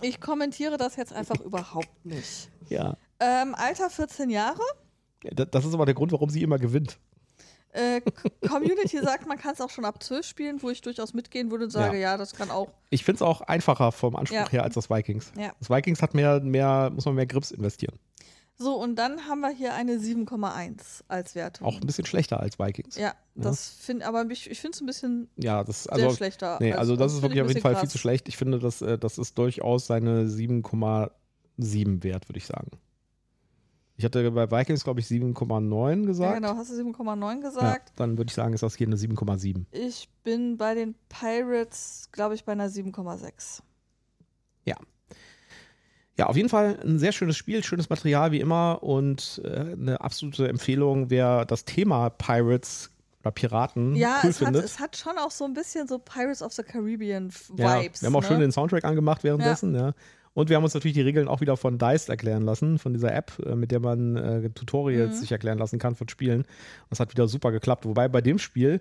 Ich 0.00 0.20
kommentiere 0.20 0.78
das 0.78 0.96
jetzt 0.96 1.12
einfach 1.12 1.40
überhaupt 1.40 2.06
nicht. 2.06 2.50
Ja. 2.68 2.96
Ähm, 3.20 3.54
Alter 3.54 3.90
14 3.90 4.30
Jahre. 4.30 4.62
Da- 5.22 5.44
Das 5.44 5.64
ist 5.64 5.74
aber 5.74 5.84
der 5.86 5.94
Grund, 5.94 6.12
warum 6.12 6.30
sie 6.30 6.42
immer 6.42 6.58
gewinnt. 6.58 6.98
Äh, 7.72 8.00
Community 8.48 8.98
sagt, 9.02 9.26
man 9.26 9.36
kann 9.38 9.52
es 9.52 9.60
auch 9.60 9.68
schon 9.70 9.84
ab 9.84 10.02
12 10.02 10.24
spielen, 10.26 10.62
wo 10.62 10.70
ich 10.70 10.80
durchaus 10.80 11.12
mitgehen 11.12 11.50
würde 11.50 11.64
und 11.64 11.70
sage, 11.70 11.98
ja, 12.00 12.16
das 12.16 12.32
kann 12.34 12.50
auch. 12.50 12.68
Ich 12.90 13.04
finde 13.04 13.16
es 13.16 13.22
auch 13.22 13.42
einfacher 13.42 13.92
vom 13.92 14.16
Anspruch 14.16 14.36
Ja. 14.38 14.48
her 14.50 14.62
als 14.64 14.74
das 14.74 14.88
Vikings. 14.88 15.32
Ja. 15.36 15.52
Das 15.58 15.68
Vikings 15.68 16.00
hat 16.00 16.14
mehr, 16.14 16.40
mehr, 16.40 16.90
muss 16.94 17.04
man 17.04 17.14
mehr 17.14 17.26
Grips 17.26 17.50
investieren. 17.50 17.98
So, 18.60 18.74
und 18.74 18.96
dann 18.96 19.28
haben 19.28 19.40
wir 19.40 19.50
hier 19.50 19.74
eine 19.74 19.98
7,1 19.98 21.04
als 21.06 21.34
Wertung. 21.36 21.66
Auch 21.68 21.74
ein 21.76 21.86
bisschen 21.86 22.06
schlechter 22.06 22.40
als 22.40 22.58
Vikings. 22.58 22.96
Ja, 22.96 23.14
das 23.36 23.68
finde 23.68 24.04
aber 24.06 24.24
ich, 24.30 24.50
ich 24.50 24.58
finde 24.60 24.74
es 24.74 24.80
ein 24.80 24.86
bisschen 24.86 25.28
Ja, 25.36 25.62
das 25.62 25.84
sehr 25.84 25.92
also 25.92 26.10
schlechter. 26.16 26.56
Nee, 26.60 26.72
also 26.72 26.96
das 26.96 27.12
ist 27.12 27.20
find 27.20 27.34
wirklich 27.34 27.36
ich 27.36 27.42
auf 27.42 27.48
jeden 27.50 27.60
Fall 27.60 27.72
bisschen 27.74 27.80
viel 27.82 27.88
zu 27.90 27.92
krass. 27.98 28.00
schlecht. 28.00 28.28
Ich 28.28 28.36
finde, 28.36 28.58
das, 28.58 28.82
äh, 28.82 28.98
das 28.98 29.18
ist 29.18 29.38
durchaus 29.38 29.86
seine 29.86 30.26
7,7 30.26 32.02
wert, 32.02 32.28
würde 32.28 32.38
ich 32.38 32.46
sagen. 32.46 32.70
Ich 33.98 34.04
hatte 34.04 34.30
bei 34.30 34.48
Vikings, 34.50 34.84
glaube 34.84 35.00
ich, 35.00 35.06
7,9 35.06 36.00
Ja, 36.00 36.06
gesagt. 36.06 36.34
genau, 36.36 36.56
hast 36.56 36.70
du 36.70 36.74
7,9 36.76 37.20
Ja, 37.20 37.34
gesagt. 37.40 37.92
dann 37.96 38.16
würde 38.16 38.28
ich 38.30 38.34
sagen, 38.34 38.54
ist 38.54 38.62
das 38.62 38.76
hier 38.76 38.86
eine 38.86 38.96
7,7. 38.96 39.64
Ich 39.72 40.08
bin 40.22 40.56
bei 40.56 40.74
den 40.74 40.94
Pirates, 41.08 42.08
glaube 42.12 42.34
ich, 42.36 42.44
bei 42.44 42.52
einer 42.52 42.68
7,6. 42.70 43.60
Ja, 46.16 46.26
auf 46.26 46.36
jeden 46.36 46.48
Fall 46.48 46.80
ein 46.84 46.98
sehr 46.98 47.12
schönes 47.12 47.36
Spiel, 47.36 47.62
schönes 47.62 47.90
Material 47.90 48.32
wie 48.32 48.40
immer 48.40 48.82
und 48.82 49.40
äh, 49.44 49.72
eine 49.72 50.00
absolute 50.00 50.48
Empfehlung, 50.48 51.10
wer 51.10 51.44
das 51.44 51.64
Thema 51.64 52.10
Pirates 52.10 52.90
oder 53.20 53.30
Piraten 53.30 53.94
Ja, 53.94 54.18
cool 54.24 54.30
es, 54.30 54.40
hat, 54.40 54.46
findet. 54.46 54.64
es 54.64 54.80
hat 54.80 54.96
schon 54.96 55.16
auch 55.16 55.30
so 55.30 55.44
ein 55.44 55.54
bisschen 55.54 55.86
so 55.86 56.00
Pirates 56.00 56.42
of 56.42 56.52
the 56.52 56.64
Caribbean 56.64 57.28
F- 57.28 57.52
ja, 57.56 57.80
Vibes. 57.82 58.02
wir 58.02 58.08
haben 58.08 58.16
auch 58.16 58.22
ne? 58.22 58.26
schön 58.26 58.40
den 58.40 58.50
Soundtrack 58.50 58.82
angemacht 58.84 59.22
währenddessen, 59.22 59.76
ja. 59.76 59.92
Und 60.38 60.50
wir 60.50 60.56
haben 60.56 60.62
uns 60.62 60.74
natürlich 60.74 60.94
die 60.94 61.02
Regeln 61.02 61.26
auch 61.26 61.40
wieder 61.40 61.56
von 61.56 61.78
Dice 61.78 62.08
erklären 62.08 62.44
lassen, 62.44 62.78
von 62.78 62.92
dieser 62.92 63.12
App, 63.12 63.32
äh, 63.44 63.56
mit 63.56 63.72
der 63.72 63.80
man 63.80 64.14
äh, 64.14 64.48
Tutorials 64.50 65.16
Mhm. 65.16 65.20
sich 65.20 65.32
erklären 65.32 65.58
lassen 65.58 65.80
kann 65.80 65.96
von 65.96 66.08
Spielen. 66.08 66.44
Das 66.90 67.00
hat 67.00 67.10
wieder 67.10 67.26
super 67.26 67.50
geklappt. 67.50 67.84
Wobei 67.86 68.06
bei 68.06 68.20
dem 68.20 68.38
Spiel 68.38 68.80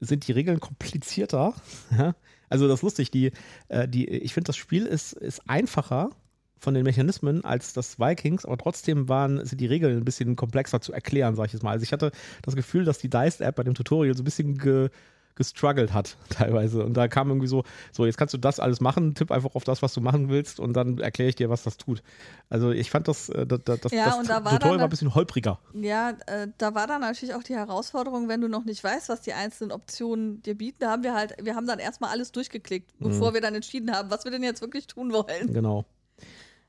sind 0.00 0.26
die 0.26 0.32
Regeln 0.32 0.58
komplizierter. 0.58 1.54
Also 2.48 2.66
das 2.66 2.80
ist 2.80 2.82
lustig, 2.82 3.12
die, 3.12 3.30
äh, 3.68 3.86
die, 3.86 4.08
ich 4.08 4.34
finde, 4.34 4.48
das 4.48 4.56
Spiel 4.56 4.84
ist, 4.84 5.12
ist 5.12 5.48
einfacher 5.48 6.10
von 6.58 6.74
den 6.74 6.82
Mechanismen 6.82 7.44
als 7.44 7.72
das 7.72 8.00
Vikings, 8.00 8.44
aber 8.44 8.58
trotzdem 8.58 9.08
waren, 9.08 9.46
sind 9.46 9.60
die 9.60 9.66
Regeln 9.66 9.98
ein 9.98 10.04
bisschen 10.04 10.34
komplexer 10.34 10.80
zu 10.80 10.92
erklären, 10.92 11.36
sag 11.36 11.46
ich 11.46 11.52
jetzt 11.52 11.62
mal. 11.62 11.70
Also 11.70 11.84
ich 11.84 11.92
hatte 11.92 12.10
das 12.42 12.56
Gefühl, 12.56 12.84
dass 12.84 12.98
die 12.98 13.08
Dice-App 13.08 13.54
bei 13.54 13.62
dem 13.62 13.74
Tutorial 13.74 14.16
so 14.16 14.22
ein 14.22 14.24
bisschen 14.24 14.58
ge, 14.58 14.88
gestruggelt 15.34 15.92
hat 15.92 16.16
teilweise. 16.30 16.84
Und 16.84 16.94
da 16.94 17.08
kam 17.08 17.28
irgendwie 17.28 17.46
so, 17.46 17.64
so, 17.92 18.04
jetzt 18.06 18.18
kannst 18.18 18.34
du 18.34 18.38
das 18.38 18.60
alles 18.60 18.80
machen, 18.80 19.14
tipp 19.14 19.30
einfach 19.30 19.54
auf 19.54 19.64
das, 19.64 19.82
was 19.82 19.94
du 19.94 20.00
machen 20.00 20.28
willst 20.28 20.60
und 20.60 20.74
dann 20.74 20.98
erkläre 20.98 21.30
ich 21.30 21.36
dir, 21.36 21.48
was 21.50 21.62
das 21.62 21.76
tut. 21.76 22.02
Also 22.48 22.70
ich 22.72 22.90
fand 22.90 23.08
das, 23.08 23.28
äh, 23.30 23.46
das, 23.46 23.60
das, 23.80 23.92
Ja, 23.92 24.06
das 24.06 24.18
und 24.18 24.28
da 24.28 24.44
war 24.44 24.52
Tutorial 24.52 24.58
dann- 24.58 24.78
war 24.80 24.86
ein 24.86 24.90
bisschen 24.90 25.14
holpriger. 25.14 25.58
Ja, 25.74 26.10
äh, 26.26 26.48
da 26.58 26.74
war 26.74 26.86
dann 26.86 27.00
natürlich 27.00 27.34
auch 27.34 27.42
die 27.42 27.54
Herausforderung, 27.54 28.28
wenn 28.28 28.40
du 28.40 28.48
noch 28.48 28.64
nicht 28.64 28.82
weißt, 28.84 29.08
was 29.08 29.22
die 29.22 29.32
einzelnen 29.32 29.72
Optionen 29.72 30.42
dir 30.42 30.54
bieten. 30.56 30.78
Da 30.80 30.90
haben 30.90 31.02
wir 31.02 31.14
halt, 31.14 31.34
wir 31.42 31.54
haben 31.54 31.66
dann 31.66 31.78
erstmal 31.78 32.10
alles 32.10 32.32
durchgeklickt, 32.32 33.00
Mhm. 33.00 33.04
bevor 33.08 33.34
wir 33.34 33.40
dann 33.40 33.54
entschieden 33.54 33.92
haben, 33.92 34.10
was 34.10 34.24
wir 34.24 34.30
denn 34.32 34.42
jetzt 34.42 34.60
wirklich 34.60 34.86
tun 34.86 35.12
wollen. 35.12 35.52
Genau. 35.52 35.84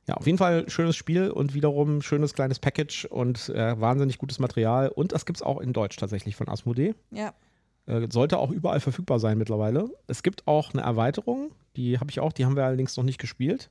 Ja, 0.07 0.15
auf 0.15 0.25
jeden 0.25 0.39
Fall 0.39 0.67
schönes 0.67 0.95
Spiel 0.95 1.29
und 1.29 1.53
wiederum 1.53 2.01
schönes 2.01 2.33
kleines 2.33 2.57
Package 2.59 3.05
und 3.05 3.49
äh, 3.49 3.79
wahnsinnig 3.79 4.17
gutes 4.17 4.39
Material. 4.39 4.89
Und 4.89 5.11
das 5.11 5.25
gibt 5.27 5.37
es 5.37 5.43
auch 5.43 5.59
in 5.61 5.73
Deutsch 5.73 5.95
tatsächlich 5.97 6.35
von 6.35 6.49
Asmodee. 6.49 6.95
Ja. 7.11 7.33
Äh, 7.87 8.07
sollte 8.11 8.37
auch 8.37 8.51
überall 8.51 8.79
verfügbar 8.79 9.19
sein 9.19 9.37
mittlerweile. 9.37 9.89
Es 10.07 10.21
gibt 10.23 10.47
auch 10.47 10.73
eine 10.73 10.83
Erweiterung, 10.83 11.51
die 11.75 11.99
habe 11.99 12.11
ich 12.11 12.19
auch, 12.19 12.31
die 12.33 12.45
haben 12.45 12.55
wir 12.55 12.63
allerdings 12.65 12.95
noch 12.97 13.03
nicht 13.03 13.19
gespielt. 13.19 13.69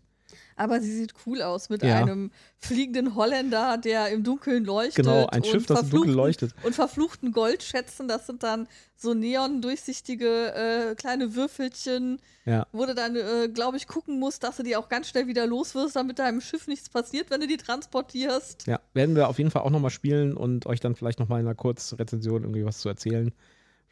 Aber 0.57 0.81
sie 0.81 0.93
sieht 0.95 1.15
cool 1.27 1.43
aus 1.43 1.71
mit 1.71 1.83
Ja. 1.83 1.97
einem 1.97 2.31
fliegenden 2.59 3.15
Holländer, 3.17 3.79
der 3.79 4.11
im 4.11 4.23
Dunkeln 4.23 4.65
leuchtet. 4.65 5.05
Genau, 5.05 5.27
ein 5.27 5.43
Schiff, 5.43 5.67
das 5.67 5.83
im 5.83 5.91
Dunkeln 5.91 6.15
leuchtet. 6.15 6.55
Und 6.63 6.75
verfluchten 6.75 7.33
Goldschätzen, 7.33 8.07
das 8.09 8.27
sind 8.27 8.43
dann 8.43 8.69
so 8.97 9.15
neon-durchsichtige 9.15 10.55
äh, 10.55 10.95
kleine 10.95 11.35
Würfelchen, 11.35 12.21
Ja. 12.45 12.67
wo 12.73 12.87
du 12.87 12.95
dann, 12.95 13.17
äh, 13.17 13.49
glaube 13.53 13.77
ich, 13.77 13.87
gucken 13.87 14.19
musst, 14.19 14.43
dass 14.45 14.57
du 14.57 14.63
die 14.63 14.77
auch 14.77 14.89
ganz 14.89 15.09
schnell 15.09 15.27
wieder 15.27 15.47
loswirst, 15.47 15.97
damit 15.97 16.19
deinem 16.19 16.41
Schiff 16.41 16.67
nichts 16.69 16.89
passiert, 16.89 17.31
wenn 17.31 17.41
du 17.41 17.47
die 17.47 17.57
transportierst. 17.57 18.67
Ja, 18.67 18.81
werden 18.95 19.17
wir 19.17 19.29
auf 19.29 19.39
jeden 19.39 19.51
Fall 19.51 19.63
auch 19.63 19.71
nochmal 19.71 19.91
spielen 19.91 20.37
und 20.37 20.67
euch 20.67 20.81
dann 20.81 20.95
vielleicht 20.95 21.19
nochmal 21.19 21.41
in 21.41 21.47
einer 21.47 21.55
Kurzrezension 21.57 22.43
irgendwie 22.43 22.65
was 22.65 22.79
zu 22.79 22.89
erzählen. 22.89 23.33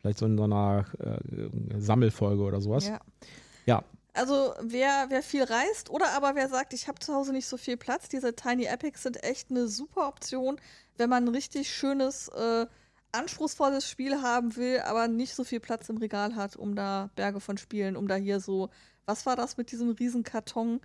Vielleicht 0.00 0.18
so 0.18 0.26
in 0.26 0.36
so 0.36 0.44
einer 0.44 0.84
äh, 1.00 1.80
Sammelfolge 1.80 2.42
oder 2.42 2.60
sowas. 2.60 2.86
Ja. 2.86 3.00
Ja, 3.66 3.84
Also 4.14 4.54
wer, 4.62 5.06
wer 5.10 5.22
viel 5.22 5.44
reist 5.44 5.90
oder 5.90 6.12
aber 6.12 6.34
wer 6.34 6.48
sagt, 6.48 6.72
ich 6.72 6.88
habe 6.88 6.98
zu 7.00 7.14
Hause 7.14 7.32
nicht 7.32 7.46
so 7.46 7.56
viel 7.56 7.76
Platz, 7.76 8.08
diese 8.08 8.34
Tiny 8.34 8.64
Epics 8.64 9.02
sind 9.02 9.22
echt 9.22 9.50
eine 9.50 9.68
super 9.68 10.08
Option, 10.08 10.58
wenn 10.96 11.10
man 11.10 11.24
ein 11.24 11.34
richtig 11.34 11.70
schönes, 11.70 12.28
äh, 12.28 12.66
anspruchsvolles 13.12 13.88
Spiel 13.88 14.22
haben 14.22 14.56
will, 14.56 14.80
aber 14.80 15.08
nicht 15.08 15.34
so 15.34 15.44
viel 15.44 15.60
Platz 15.60 15.88
im 15.88 15.98
Regal 15.98 16.34
hat, 16.36 16.56
um 16.56 16.74
da 16.74 17.10
Berge 17.14 17.40
von 17.40 17.58
Spielen, 17.58 17.96
um 17.96 18.08
da 18.08 18.16
hier 18.16 18.40
so, 18.40 18.70
was 19.06 19.26
war 19.26 19.36
das 19.36 19.56
mit 19.56 19.70
diesem 19.72 19.90
riesen 19.90 20.22
Karton? 20.22 20.80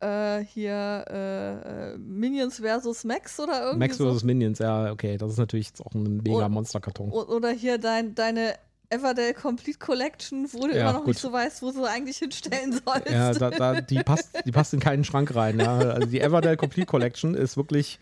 Äh, 0.00 0.40
hier 0.44 1.04
äh, 1.10 1.92
äh, 1.94 1.98
Minions 1.98 2.56
versus 2.60 3.04
Max 3.04 3.40
oder 3.40 3.60
irgendwie 3.62 3.78
Max 3.86 3.96
so. 3.96 4.12
vs. 4.14 4.24
Minions, 4.24 4.58
ja, 4.58 4.90
okay. 4.92 5.16
Das 5.16 5.32
ist 5.32 5.38
natürlich 5.38 5.68
jetzt 5.68 5.80
auch 5.80 5.94
ein 5.94 6.18
mega 6.18 6.48
Monsterkarton. 6.48 7.10
Oder 7.10 7.50
hier 7.50 7.78
dein, 7.78 8.14
deine 8.14 8.54
Everdale 8.90 9.34
Complete 9.34 9.78
Collection, 9.78 10.46
wo 10.52 10.60
du 10.66 10.74
Ja, 10.74 10.82
immer 10.82 10.92
noch 10.92 10.98
gut. 11.00 11.08
nicht 11.08 11.18
so 11.20 11.32
weißt, 11.32 11.62
wo 11.62 11.72
du 11.72 11.84
eigentlich 11.84 12.18
hinstellen 12.18 12.72
sollst. 12.84 13.10
Ja, 13.10 13.32
da, 13.32 13.50
da, 13.50 13.80
die, 13.80 14.02
passt, 14.02 14.30
die 14.44 14.52
passt 14.52 14.74
in 14.74 14.80
keinen 14.80 15.02
Schrank 15.04 15.34
rein. 15.34 15.58
Ja. 15.58 15.78
Also 15.78 16.08
die 16.08 16.20
Everdell 16.20 16.56
Complete 16.56 16.86
Collection 16.86 17.34
ist 17.34 17.56
wirklich, 17.56 17.98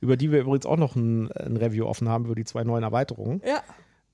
über 0.00 0.16
die 0.16 0.30
wir 0.30 0.40
übrigens 0.40 0.66
auch 0.66 0.76
noch 0.76 0.94
ein, 0.96 1.32
ein 1.32 1.56
Review 1.56 1.86
offen 1.86 2.08
haben, 2.08 2.26
über 2.26 2.34
die 2.34 2.44
zwei 2.44 2.62
neuen 2.62 2.84
Erweiterungen. 2.84 3.40
ja. 3.44 3.62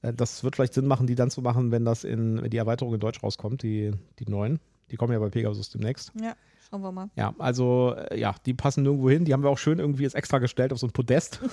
Äh, 0.03 0.13
Das 0.15 0.45
wird 0.45 0.57
vielleicht 0.57 0.73
Sinn 0.75 0.87
machen, 0.87 1.07
die 1.07 1.15
dann 1.15 1.31
zu 1.31 1.43
machen, 1.43 1.71
wenn 1.73 1.85
das 1.85 2.05
in, 2.05 2.41
wenn 2.43 2.51
die 2.51 2.57
Erweiterung 2.59 2.95
in 2.95 3.01
Deutsch 3.01 3.23
rauskommt, 3.23 3.63
die, 3.63 3.93
die 4.19 4.31
neuen. 4.31 4.61
Die 4.91 4.97
kommen 4.97 5.13
ja 5.13 5.19
bei 5.19 5.31
Pegasus 5.31 5.71
demnächst. 5.71 6.13
Ja, 6.21 6.35
schauen 6.69 6.83
wir 6.83 6.93
mal. 6.93 7.11
Ja, 7.17 7.35
also 7.39 7.95
äh, 8.11 8.19
ja, 8.19 8.35
die 8.47 8.55
passen 8.55 8.83
nirgendwo 8.83 9.11
hin. 9.11 9.25
Die 9.25 9.33
haben 9.33 9.43
wir 9.43 9.51
auch 9.51 9.59
schön 9.59 9.79
irgendwie 9.79 10.03
jetzt 10.03 10.15
extra 10.15 10.39
gestellt 10.39 10.73
auf 10.73 10.79
so 10.79 10.87
ein 10.87 10.93
Podest. 10.93 11.41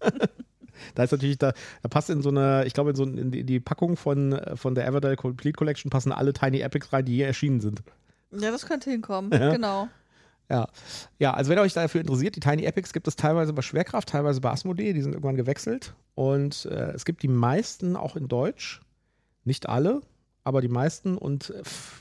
da 0.94 1.04
ist 1.04 1.12
natürlich, 1.12 1.38
da, 1.38 1.52
da 1.82 1.88
passt 1.88 2.10
in 2.10 2.22
so 2.22 2.30
eine, 2.30 2.64
ich 2.66 2.74
glaube, 2.74 2.90
in 2.90 2.96
so 2.96 3.04
in 3.04 3.30
die, 3.30 3.44
die 3.44 3.60
Packung 3.60 3.96
von, 3.96 4.32
äh, 4.32 4.56
von 4.56 4.74
der 4.74 4.86
Everdell 4.86 5.16
Complete 5.16 5.56
Collection 5.56 5.90
passen 5.90 6.12
alle 6.12 6.32
Tiny 6.32 6.60
Epics 6.60 6.92
rein, 6.92 7.04
die 7.04 7.16
je 7.16 7.24
erschienen 7.24 7.60
sind. 7.60 7.82
Ja, 8.32 8.50
das 8.50 8.66
könnte 8.66 8.90
hinkommen. 8.90 9.32
Ja. 9.32 9.52
Genau. 9.52 9.88
Ja. 10.48 10.66
ja, 11.20 11.32
also 11.32 11.48
wenn 11.48 11.58
ihr 11.58 11.62
euch 11.62 11.74
dafür 11.74 12.00
interessiert, 12.00 12.34
die 12.34 12.40
Tiny 12.40 12.64
Epics 12.64 12.92
gibt 12.92 13.06
es 13.06 13.14
teilweise 13.14 13.52
bei 13.52 13.62
Schwerkraft, 13.62 14.08
teilweise 14.08 14.40
bei 14.40 14.50
Asmodee, 14.50 14.92
die 14.92 15.00
sind 15.00 15.12
irgendwann 15.12 15.36
gewechselt. 15.36 15.94
Und 16.16 16.66
äh, 16.66 16.90
es 16.90 17.04
gibt 17.04 17.22
die 17.22 17.28
meisten 17.28 17.94
auch 17.94 18.16
in 18.16 18.26
Deutsch. 18.26 18.80
Nicht 19.44 19.68
alle, 19.68 20.02
aber 20.50 20.60
die 20.60 20.68
meisten 20.68 21.16
und 21.16 21.54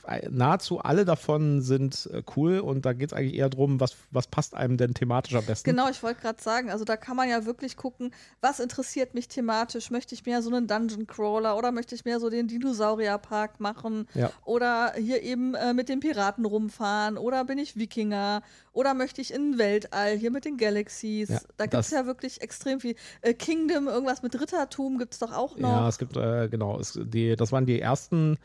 äh, 0.08 0.28
nahezu 0.28 0.80
alle 0.80 1.06
davon 1.06 1.62
sind 1.62 2.10
äh, 2.12 2.24
cool 2.36 2.60
und 2.60 2.84
da 2.84 2.94
geht 2.94 3.12
es 3.12 3.14
eigentlich 3.18 3.36
eher 3.36 3.48
darum, 3.48 3.80
was, 3.80 3.96
was 4.10 4.26
passt 4.26 4.56
einem 4.56 4.76
denn 4.76 4.96
thematisch 4.96 5.36
am 5.36 5.46
besten. 5.46 5.70
Genau, 5.70 5.88
ich 5.88 6.02
wollte 6.02 6.22
gerade 6.22 6.42
sagen, 6.42 6.72
also 6.72 6.84
da 6.84 6.98
kann 6.98 7.16
man 7.16 7.30
ja 7.30 7.46
wirklich 7.46 7.78
gucken, 7.78 8.12
was 8.42 8.60
interessiert 8.60 9.14
mich 9.14 9.28
thematisch. 9.28 9.92
Möchte 9.92 10.16
ich 10.16 10.26
mehr 10.26 10.42
so 10.42 10.50
einen 10.50 10.66
Dungeon 10.66 11.06
Crawler 11.06 11.56
oder 11.58 11.72
möchte 11.72 11.94
ich 11.94 12.06
mehr 12.06 12.20
so 12.20 12.32
den 12.32 12.48
Dinosaurierpark 12.48 13.60
machen 13.60 14.08
ja. 14.16 14.32
oder 14.46 14.94
hier 14.98 15.22
eben 15.22 15.54
äh, 15.54 15.76
mit 15.76 15.88
den 15.88 16.00
Piraten 16.00 16.44
rumfahren 16.44 17.20
oder 17.20 17.46
bin 17.46 17.60
ich 17.60 17.78
Wikinger 17.78 18.42
oder 18.74 18.96
möchte 18.96 19.22
ich 19.22 19.32
in 19.32 19.60
Weltall 19.60 20.18
hier 20.18 20.32
mit 20.32 20.46
den 20.46 20.58
Galaxies. 20.58 21.30
Ja, 21.30 21.40
da 21.58 21.66
gibt 21.68 21.84
es 21.84 21.92
ja 21.92 22.08
wirklich 22.08 22.42
extrem 22.42 22.80
viel. 22.80 22.96
Äh, 23.22 23.36
Kingdom, 23.36 23.88
irgendwas 23.88 24.24
mit 24.24 24.40
Rittertum 24.42 24.98
gibt 24.98 25.14
es 25.14 25.20
doch 25.20 25.34
auch 25.34 25.56
noch. 25.56 25.70
Ja, 25.70 25.88
es 25.88 26.00
gibt, 26.00 26.18
äh, 26.18 26.50
genau, 26.50 26.80
es, 26.80 27.00
die, 27.00 27.36
das 27.36 27.52
waren 27.52 27.68
die 27.68 27.80
ersten 27.80 28.39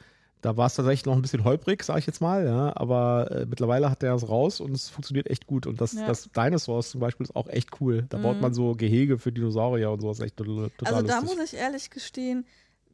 da 0.45 0.59
war 0.59 0.67
es 0.67 0.75
tatsächlich 0.75 1.07
noch 1.07 1.15
ein 1.15 1.23
bisschen 1.23 1.43
holprig, 1.43 1.83
sage 1.83 2.01
ich 2.01 2.07
jetzt 2.07 2.21
mal, 2.21 2.45
ja, 2.45 2.77
aber 2.77 3.31
äh, 3.31 3.47
mittlerweile 3.47 3.91
hat 3.91 4.03
der 4.03 4.13
es 4.13 4.29
raus 4.29 4.61
und 4.61 4.73
es 4.73 4.91
funktioniert 4.91 5.31
echt 5.31 5.47
gut. 5.47 5.67
Und 5.67 5.81
das, 5.81 5.95
ja. 5.95 6.07
das 6.07 6.29
Dinosaurs 6.37 6.91
zum 6.91 7.01
Beispiel 7.01 7.25
ist 7.25 7.35
auch 7.35 7.49
echt 7.49 7.81
cool. 7.81 8.05
Da 8.11 8.19
mhm. 8.19 8.23
baut 8.25 8.41
man 8.43 8.53
so 8.53 8.75
Gehege 8.75 9.19
für 9.19 9.33
Dinosaurier 9.33 9.91
und 9.91 10.03
sowas 10.03 10.21
echt 10.21 10.37
total 10.37 10.71
Also 10.85 11.07
da 11.07 11.21
lustig. 11.21 11.39
muss 11.39 11.53
ich 11.53 11.59
ehrlich 11.59 11.89
gestehen, 11.89 12.45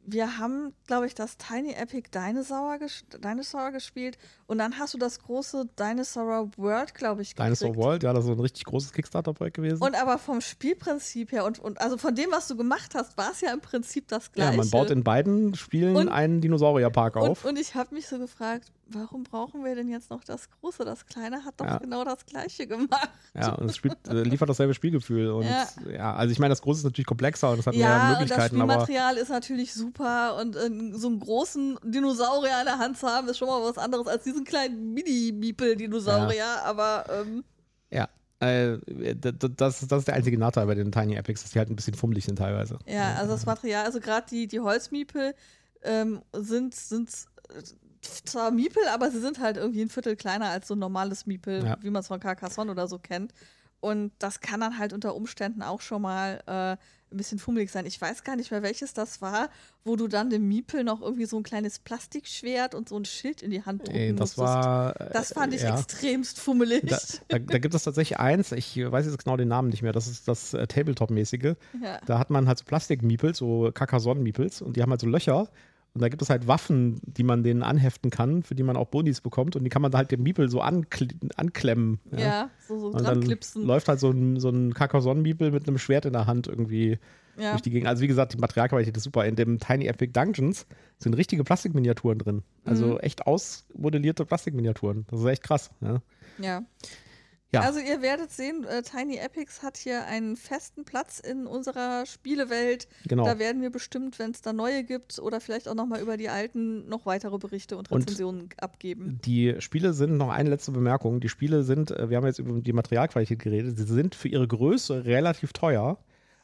wir 0.05 0.37
haben, 0.37 0.73
glaube 0.87 1.05
ich, 1.05 1.15
das 1.15 1.37
Tiny 1.37 1.73
Epic 1.73 2.09
Dinosaur, 2.13 2.77
ges 2.79 3.03
Dinosaur 3.23 3.71
gespielt 3.71 4.17
und 4.47 4.57
dann 4.57 4.77
hast 4.77 4.93
du 4.93 4.97
das 4.97 5.19
große 5.19 5.65
Dinosaur 5.79 6.51
World, 6.57 6.93
glaube 6.95 7.21
ich, 7.21 7.35
gekriegt. 7.35 7.61
Dinosaur 7.61 7.75
World, 7.75 8.03
ja, 8.03 8.13
das 8.13 8.25
ist 8.25 8.31
ein 8.31 8.39
richtig 8.39 8.65
großes 8.65 8.93
Kickstarter-Projekt 8.93 9.57
gewesen. 9.57 9.81
Und 9.81 9.95
aber 9.95 10.17
vom 10.17 10.41
Spielprinzip 10.41 11.31
her 11.31 11.45
und, 11.45 11.59
und 11.59 11.79
also 11.79 11.97
von 11.97 12.15
dem, 12.15 12.31
was 12.31 12.47
du 12.47 12.55
gemacht 12.55 12.95
hast, 12.95 13.17
war 13.17 13.31
es 13.31 13.41
ja 13.41 13.53
im 13.53 13.61
Prinzip 13.61 14.07
das 14.07 14.31
Gleiche. 14.31 14.51
Ja, 14.51 14.57
man 14.57 14.69
baut 14.69 14.89
in 14.89 15.03
beiden 15.03 15.55
Spielen 15.55 15.95
und, 15.95 16.09
einen 16.09 16.41
Dinosaurierpark 16.41 17.17
auf. 17.17 17.43
Und, 17.43 17.51
und 17.51 17.59
ich 17.59 17.75
habe 17.75 17.93
mich 17.95 18.07
so 18.07 18.17
gefragt, 18.17 18.71
warum 18.93 19.23
brauchen 19.23 19.63
wir 19.63 19.75
denn 19.75 19.89
jetzt 19.89 20.09
noch 20.09 20.23
das 20.23 20.49
Große? 20.49 20.85
Das 20.85 21.05
Kleine 21.05 21.43
hat 21.45 21.55
doch 21.57 21.65
ja. 21.65 21.77
genau 21.77 22.03
das 22.03 22.25
Gleiche 22.25 22.67
gemacht. 22.67 23.09
Ja, 23.33 23.53
und 23.55 23.69
es 23.69 23.77
spielt, 23.77 23.95
äh, 24.07 24.23
liefert 24.23 24.49
dasselbe 24.49 24.73
Spielgefühl. 24.73 25.29
Und 25.31 25.45
ja. 25.45 25.67
ja. 25.91 26.13
also 26.15 26.31
ich 26.31 26.39
meine, 26.39 26.51
das 26.51 26.61
Große 26.61 26.79
ist 26.79 26.83
natürlich 26.83 27.05
komplexer 27.05 27.51
und 27.51 27.59
es 27.59 27.67
hat 27.67 27.75
ja, 27.75 27.87
mehr 27.87 28.09
Möglichkeiten. 28.11 28.57
Ja, 28.57 28.65
das 28.65 28.73
Spielmaterial 28.83 29.17
ist 29.17 29.29
natürlich 29.29 29.73
super 29.73 30.37
und 30.39 30.55
äh, 30.55 30.69
so 30.93 31.07
einen 31.07 31.19
großen 31.19 31.79
Dinosaurier 31.83 32.59
in 32.59 32.65
der 32.65 32.77
Hand 32.77 32.97
zu 32.97 33.07
haben, 33.07 33.27
ist 33.29 33.37
schon 33.37 33.47
mal 33.47 33.61
was 33.63 33.77
anderes 33.77 34.07
als 34.07 34.23
diesen 34.23 34.43
kleinen 34.43 34.93
Mini-Miepel-Dinosaurier, 34.93 36.35
ja. 36.35 36.61
aber 36.63 37.05
ähm, 37.09 37.43
ja. 37.89 38.09
Äh, 38.39 38.79
das, 39.15 39.85
das 39.87 39.99
ist 39.99 40.07
der 40.07 40.15
einzige 40.15 40.37
Nachteil 40.37 40.65
bei 40.65 40.73
den 40.73 40.91
Tiny 40.91 41.15
Epics, 41.15 41.43
dass 41.43 41.51
die 41.51 41.59
halt 41.59 41.69
ein 41.69 41.75
bisschen 41.75 41.93
fummelig 41.93 42.25
sind 42.25 42.37
teilweise. 42.37 42.79
Ja, 42.87 43.13
also 43.13 43.33
das 43.33 43.45
Material, 43.45 43.85
also 43.85 43.99
gerade 43.99 44.25
die, 44.31 44.47
die 44.47 44.59
Holzmiepel 44.59 45.35
ähm, 45.83 46.21
sind, 46.33 46.73
sind 46.73 47.09
zwar 48.01 48.51
Miepel, 48.51 48.83
aber 48.93 49.11
sie 49.11 49.19
sind 49.19 49.39
halt 49.39 49.57
irgendwie 49.57 49.81
ein 49.81 49.89
Viertel 49.89 50.15
kleiner 50.15 50.49
als 50.49 50.67
so 50.67 50.75
ein 50.75 50.79
normales 50.79 51.25
Miepel, 51.25 51.63
ja. 51.65 51.77
wie 51.81 51.89
man 51.89 52.01
es 52.01 52.07
von 52.07 52.19
Carcassonne 52.19 52.71
oder 52.71 52.87
so 52.87 52.99
kennt. 52.99 53.33
Und 53.79 54.11
das 54.19 54.41
kann 54.41 54.59
dann 54.59 54.77
halt 54.77 54.93
unter 54.93 55.15
Umständen 55.15 55.63
auch 55.63 55.81
schon 55.81 56.03
mal 56.03 56.41
äh, 56.45 56.77
ein 57.11 57.17
bisschen 57.17 57.39
fummelig 57.39 57.71
sein. 57.71 57.85
Ich 57.85 57.99
weiß 57.99 58.23
gar 58.23 58.35
nicht 58.35 58.51
mehr, 58.51 58.63
welches 58.63 58.93
das 58.93 59.21
war, 59.21 59.49
wo 59.83 59.95
du 59.95 60.07
dann 60.07 60.29
dem 60.29 60.47
Miepel 60.47 60.83
noch 60.83 61.01
irgendwie 61.01 61.25
so 61.25 61.37
ein 61.37 61.43
kleines 61.43 61.79
Plastikschwert 61.79 62.75
und 62.75 62.89
so 62.89 62.97
ein 62.97 63.05
Schild 63.05 63.41
in 63.41 63.51
die 63.51 63.63
Hand 63.63 63.81
drücken 63.81 63.97
Ey, 63.97 64.15
das 64.15 64.37
War, 64.37 64.93
das 64.93 65.33
fand 65.33 65.53
ich 65.53 65.63
ja. 65.63 65.73
extremst 65.73 66.39
fummelig. 66.39 66.83
Da, 66.85 66.97
da, 67.27 67.39
da, 67.39 67.57
gibt 67.57 67.73
es 67.73 67.83
tatsächlich 67.83 68.19
eins, 68.19 68.51
ich 68.51 68.77
weiß 68.77 69.05
jetzt 69.05 69.23
genau 69.23 69.35
den 69.35 69.47
Namen 69.47 69.69
nicht 69.69 69.81
mehr, 69.81 69.93
das 69.93 70.07
ist 70.07 70.27
das 70.27 70.53
äh, 70.53 70.67
Tabletop-mäßige. 70.67 71.55
Ja. 71.81 71.99
Da 72.05 72.19
hat 72.19 72.29
man 72.29 72.47
halt 72.47 72.59
so 72.59 72.65
Plastik-Miepels, 72.65 73.37
so 73.37 73.71
Carcassonne-Miepels 73.73 74.61
und 74.61 74.77
die 74.77 74.81
haben 74.81 74.91
halt 74.91 75.01
so 75.01 75.07
Löcher 75.07 75.49
und 75.93 76.01
da 76.01 76.07
gibt 76.07 76.21
es 76.21 76.29
halt 76.29 76.47
Waffen, 76.47 77.01
die 77.03 77.23
man 77.23 77.43
denen 77.43 77.63
anheften 77.63 78.11
kann, 78.11 78.43
für 78.43 78.55
die 78.55 78.63
man 78.63 78.77
auch 78.77 78.87
Bonis 78.87 79.19
bekommt. 79.19 79.57
Und 79.57 79.65
die 79.65 79.69
kann 79.69 79.81
man 79.81 79.91
da 79.91 79.97
halt 79.97 80.11
dem 80.11 80.23
Miepel 80.23 80.49
so 80.49 80.61
ankl 80.61 81.09
anklemmen. 81.35 81.99
Ja, 82.11 82.19
ja 82.19 82.49
so, 82.65 82.79
so 82.79 82.87
und 82.87 83.03
dann 83.03 83.21
klipsen. 83.21 83.65
läuft 83.65 83.89
halt 83.89 83.99
so 83.99 84.09
ein, 84.09 84.39
so 84.39 84.49
ein 84.49 84.73
Carcassonne-Miepel 84.73 85.51
mit 85.51 85.67
einem 85.67 85.77
Schwert 85.77 86.05
in 86.05 86.13
der 86.13 86.27
Hand 86.27 86.47
irgendwie 86.47 86.97
ja. 87.37 87.51
durch 87.51 87.61
die 87.61 87.71
Gegend. 87.71 87.89
Also 87.89 88.03
wie 88.03 88.07
gesagt, 88.07 88.33
die 88.33 88.37
Materialqualität 88.37 88.95
ist 88.95 89.03
super. 89.03 89.25
In 89.25 89.35
dem 89.35 89.59
Tiny 89.59 89.87
Epic 89.87 90.13
Dungeons 90.13 90.65
sind 90.97 91.13
richtige 91.15 91.43
Plastikminiaturen 91.43 92.19
drin. 92.19 92.43
Also 92.63 92.93
mhm. 92.93 92.99
echt 92.99 93.27
ausmodellierte 93.27 94.25
Plastikminiaturen. 94.25 95.05
Das 95.09 95.19
ist 95.19 95.25
echt 95.25 95.43
krass. 95.43 95.71
Ja. 95.81 96.01
ja. 96.39 96.63
Ja. 97.53 97.61
Also 97.61 97.79
ihr 97.79 98.01
werdet 98.01 98.31
sehen, 98.31 98.63
äh, 98.63 98.81
Tiny 98.81 99.17
Epics 99.17 99.61
hat 99.61 99.75
hier 99.75 100.05
einen 100.05 100.37
festen 100.37 100.85
Platz 100.85 101.19
in 101.19 101.47
unserer 101.47 102.05
Spielewelt. 102.05 102.87
Genau. 103.05 103.25
Da 103.25 103.39
werden 103.39 103.61
wir 103.61 103.69
bestimmt, 103.69 104.19
wenn 104.19 104.31
es 104.31 104.41
da 104.41 104.53
neue 104.53 104.85
gibt 104.85 105.19
oder 105.19 105.41
vielleicht 105.41 105.67
auch 105.67 105.75
nochmal 105.75 106.01
über 106.01 106.15
die 106.15 106.29
alten 106.29 106.87
noch 106.87 107.05
weitere 107.05 107.37
Berichte 107.37 107.75
und 107.75 107.91
Rezensionen 107.91 108.43
und 108.43 108.63
abgeben. 108.63 109.19
Die 109.25 109.55
Spiele 109.59 109.91
sind, 109.93 110.15
noch 110.15 110.29
eine 110.29 110.49
letzte 110.49 110.71
Bemerkung, 110.71 111.19
die 111.19 111.29
Spiele 111.29 111.63
sind, 111.63 111.91
äh, 111.91 112.09
wir 112.09 112.17
haben 112.17 112.25
jetzt 112.25 112.39
über 112.39 112.59
die 112.59 112.73
Materialqualität 112.73 113.39
geredet, 113.39 113.77
sie 113.77 113.83
sind 113.83 114.15
für 114.15 114.29
ihre 114.29 114.47
Größe 114.47 115.03
relativ 115.03 115.51
teuer, 115.51 115.97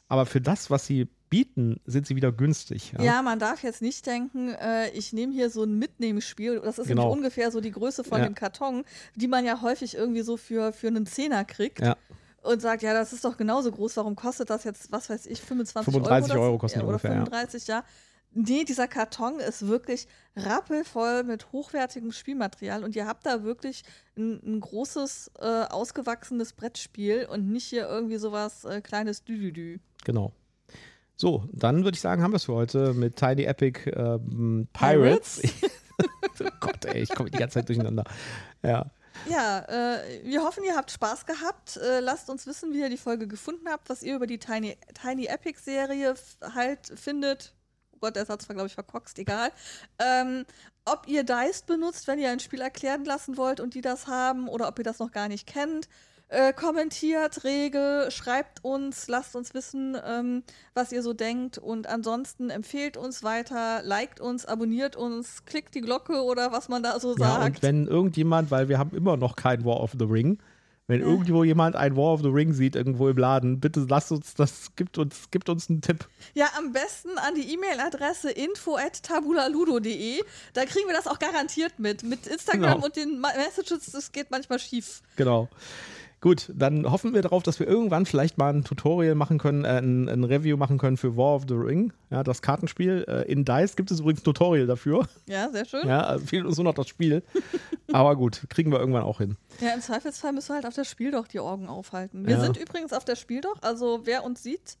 aber 0.08 0.26
für 0.26 0.42
das, 0.42 0.70
was 0.70 0.86
sie 0.86 1.08
bieten, 1.30 1.80
sind 1.86 2.06
sie 2.06 2.16
wieder 2.16 2.32
günstig. 2.32 2.92
Ja, 2.92 3.04
ja 3.04 3.22
man 3.22 3.38
darf 3.38 3.62
jetzt 3.62 3.82
nicht 3.82 4.06
denken, 4.06 4.50
äh, 4.54 4.90
ich 4.90 5.12
nehme 5.12 5.32
hier 5.32 5.50
so 5.50 5.64
ein 5.64 5.78
Mitnehmensspiel, 5.78 6.60
das 6.60 6.78
ist 6.78 6.88
genau. 6.88 7.10
ungefähr 7.12 7.50
so 7.50 7.60
die 7.60 7.70
Größe 7.70 8.04
von 8.04 8.18
ja. 8.18 8.26
dem 8.26 8.34
Karton, 8.34 8.84
die 9.14 9.28
man 9.28 9.44
ja 9.44 9.62
häufig 9.62 9.94
irgendwie 9.94 10.22
so 10.22 10.36
für, 10.36 10.72
für 10.72 10.88
einen 10.88 11.06
Zehner 11.06 11.44
kriegt. 11.44 11.80
Ja. 11.80 11.96
Und 12.40 12.62
sagt, 12.62 12.82
ja, 12.82 12.94
das 12.94 13.12
ist 13.12 13.24
doch 13.24 13.36
genauso 13.36 13.70
groß, 13.70 13.96
warum 13.96 14.14
kostet 14.14 14.48
das 14.48 14.64
jetzt, 14.64 14.92
was 14.92 15.10
weiß 15.10 15.26
ich, 15.26 15.42
25 15.42 15.92
35 15.92 16.32
Euro? 16.32 16.44
Euro 16.44 16.58
kosten 16.58 16.78
ja, 16.78 16.86
ungefähr, 16.86 17.10
Oder 17.10 17.26
35, 17.26 17.66
ja. 17.66 17.84
Nee, 18.32 18.64
dieser 18.64 18.86
Karton 18.86 19.40
ist 19.40 19.66
wirklich 19.66 20.06
rappelvoll 20.36 21.24
mit 21.24 21.50
hochwertigem 21.50 22.12
Spielmaterial 22.12 22.84
und 22.84 22.94
ihr 22.94 23.06
habt 23.06 23.26
da 23.26 23.42
wirklich 23.42 23.82
ein, 24.16 24.40
ein 24.44 24.60
großes, 24.60 25.32
äh, 25.40 25.64
ausgewachsenes 25.64 26.52
Brettspiel 26.52 27.26
und 27.30 27.50
nicht 27.50 27.64
hier 27.64 27.88
irgendwie 27.88 28.18
sowas 28.18 28.64
äh, 28.64 28.80
kleines 28.80 29.24
Düdüdü. 29.24 29.78
Genau. 30.04 30.32
So, 31.20 31.44
dann 31.52 31.82
würde 31.82 31.96
ich 31.96 32.00
sagen, 32.00 32.22
haben 32.22 32.30
wir 32.30 32.36
es 32.36 32.44
für 32.44 32.54
heute 32.54 32.94
mit 32.94 33.16
Tiny 33.16 33.42
Epic 33.42 33.90
ähm, 33.90 34.68
Pirates. 34.72 35.40
Pirates? 35.40 35.72
oh 36.40 36.50
Gott, 36.60 36.84
ey, 36.84 37.02
ich 37.02 37.08
komme 37.12 37.28
die 37.28 37.38
ganze 37.38 37.54
Zeit 37.54 37.68
durcheinander. 37.68 38.04
Ja. 38.62 38.86
Ja, 39.28 39.58
äh, 39.62 40.22
wir 40.22 40.44
hoffen, 40.44 40.62
ihr 40.62 40.76
habt 40.76 40.92
Spaß 40.92 41.26
gehabt. 41.26 41.76
Äh, 41.76 41.98
lasst 41.98 42.30
uns 42.30 42.46
wissen, 42.46 42.72
wie 42.72 42.82
ihr 42.82 42.88
die 42.88 42.96
Folge 42.96 43.26
gefunden 43.26 43.68
habt, 43.68 43.88
was 43.88 44.04
ihr 44.04 44.14
über 44.14 44.28
die 44.28 44.38
Tiny, 44.38 44.76
Tiny 44.94 45.26
Epic 45.26 45.58
Serie 45.60 46.14
halt 46.54 46.86
findet. 46.94 47.52
Oh 47.94 47.98
Gott, 48.00 48.14
der 48.14 48.24
Satz 48.24 48.48
war, 48.48 48.54
glaube 48.54 48.68
ich, 48.68 48.74
verkorkst, 48.74 49.18
egal. 49.18 49.50
Ähm, 49.98 50.44
ob 50.84 51.08
ihr 51.08 51.24
Dice 51.24 51.62
benutzt, 51.62 52.06
wenn 52.06 52.20
ihr 52.20 52.30
ein 52.30 52.38
Spiel 52.38 52.60
erklären 52.60 53.04
lassen 53.04 53.36
wollt 53.36 53.58
und 53.58 53.74
die 53.74 53.80
das 53.80 54.06
haben, 54.06 54.48
oder 54.48 54.68
ob 54.68 54.78
ihr 54.78 54.84
das 54.84 55.00
noch 55.00 55.10
gar 55.10 55.26
nicht 55.26 55.48
kennt. 55.48 55.88
Äh, 56.30 56.52
kommentiert 56.52 57.42
rege, 57.44 58.08
schreibt 58.10 58.62
uns, 58.62 59.08
lasst 59.08 59.34
uns 59.34 59.54
wissen, 59.54 59.96
ähm, 60.06 60.42
was 60.74 60.92
ihr 60.92 61.02
so 61.02 61.14
denkt. 61.14 61.56
Und 61.56 61.86
ansonsten 61.86 62.50
empfehlt 62.50 62.98
uns 62.98 63.22
weiter, 63.22 63.80
liked 63.82 64.20
uns, 64.20 64.44
abonniert 64.44 64.94
uns, 64.94 65.46
klickt 65.46 65.74
die 65.74 65.80
Glocke 65.80 66.22
oder 66.22 66.52
was 66.52 66.68
man 66.68 66.82
da 66.82 67.00
so 67.00 67.16
sagt. 67.16 67.22
Ja, 67.40 67.46
und 67.46 67.62
wenn 67.62 67.86
irgendjemand, 67.86 68.50
weil 68.50 68.68
wir 68.68 68.78
haben 68.78 68.94
immer 68.94 69.16
noch 69.16 69.36
kein 69.36 69.64
War 69.64 69.80
of 69.80 69.92
the 69.98 70.04
Ring, 70.04 70.38
wenn 70.86 71.00
ja. 71.00 71.06
irgendwo 71.06 71.44
jemand 71.44 71.76
ein 71.76 71.96
War 71.96 72.12
of 72.12 72.20
the 72.20 72.28
Ring 72.28 72.52
sieht, 72.52 72.76
irgendwo 72.76 73.08
im 73.08 73.16
Laden, 73.16 73.58
bitte 73.60 73.86
lasst 73.88 74.12
uns 74.12 74.34
das, 74.34 74.74
gibt 74.76 74.98
uns, 74.98 75.30
gibt 75.30 75.48
uns 75.48 75.70
einen 75.70 75.80
Tipp. 75.80 76.08
Ja, 76.34 76.48
am 76.58 76.72
besten 76.72 77.16
an 77.16 77.34
die 77.36 77.54
E-Mail-Adresse 77.54 78.30
info.tabulaludo.de. 78.30 80.22
Da 80.52 80.64
kriegen 80.66 80.88
wir 80.88 80.94
das 80.94 81.06
auch 81.06 81.18
garantiert 81.18 81.78
mit. 81.78 82.02
Mit 82.02 82.26
Instagram 82.26 82.74
genau. 82.74 82.84
und 82.84 82.96
den 82.96 83.20
Messages, 83.20 83.92
das 83.92 84.12
geht 84.12 84.30
manchmal 84.30 84.58
schief. 84.58 85.02
Genau. 85.16 85.48
Gut, 86.20 86.50
dann 86.52 86.90
hoffen 86.90 87.14
wir 87.14 87.22
darauf, 87.22 87.44
dass 87.44 87.60
wir 87.60 87.68
irgendwann 87.68 88.04
vielleicht 88.04 88.38
mal 88.38 88.52
ein 88.52 88.64
Tutorial 88.64 89.14
machen 89.14 89.38
können, 89.38 89.64
äh, 89.64 89.78
ein, 89.78 90.08
ein, 90.08 90.24
Review 90.24 90.56
machen 90.56 90.76
können 90.76 90.96
für 90.96 91.16
War 91.16 91.36
of 91.36 91.44
the 91.46 91.54
Ring, 91.54 91.92
ja, 92.10 92.24
das 92.24 92.42
Kartenspiel. 92.42 93.04
Äh, 93.06 93.30
in 93.30 93.44
DICE 93.44 93.76
gibt 93.76 93.92
es 93.92 94.00
übrigens 94.00 94.22
ein 94.22 94.24
Tutorial 94.24 94.66
dafür. 94.66 95.06
Ja, 95.26 95.48
sehr 95.50 95.64
schön. 95.64 95.86
Ja, 95.86 96.00
also 96.00 96.26
fehlt 96.26 96.44
uns 96.44 96.56
nur 96.56 96.64
noch 96.64 96.74
das 96.74 96.88
Spiel. 96.88 97.22
Aber 97.92 98.16
gut, 98.16 98.46
kriegen 98.48 98.72
wir 98.72 98.80
irgendwann 98.80 99.04
auch 99.04 99.18
hin. 99.18 99.36
Ja, 99.60 99.72
im 99.74 99.80
Zweifelsfall 99.80 100.32
müssen 100.32 100.48
wir 100.48 100.54
halt 100.56 100.66
auf 100.66 100.74
das 100.74 100.88
Spiel 100.88 101.12
doch 101.12 101.28
die 101.28 101.38
Augen 101.38 101.68
aufhalten. 101.68 102.26
Wir 102.26 102.34
ja. 102.34 102.40
sind 102.40 102.56
übrigens 102.56 102.92
auf 102.92 103.04
der 103.04 103.14
Spiel 103.14 103.40
doch, 103.40 103.62
also 103.62 104.00
wer 104.04 104.24
uns 104.24 104.42
sieht, 104.42 104.76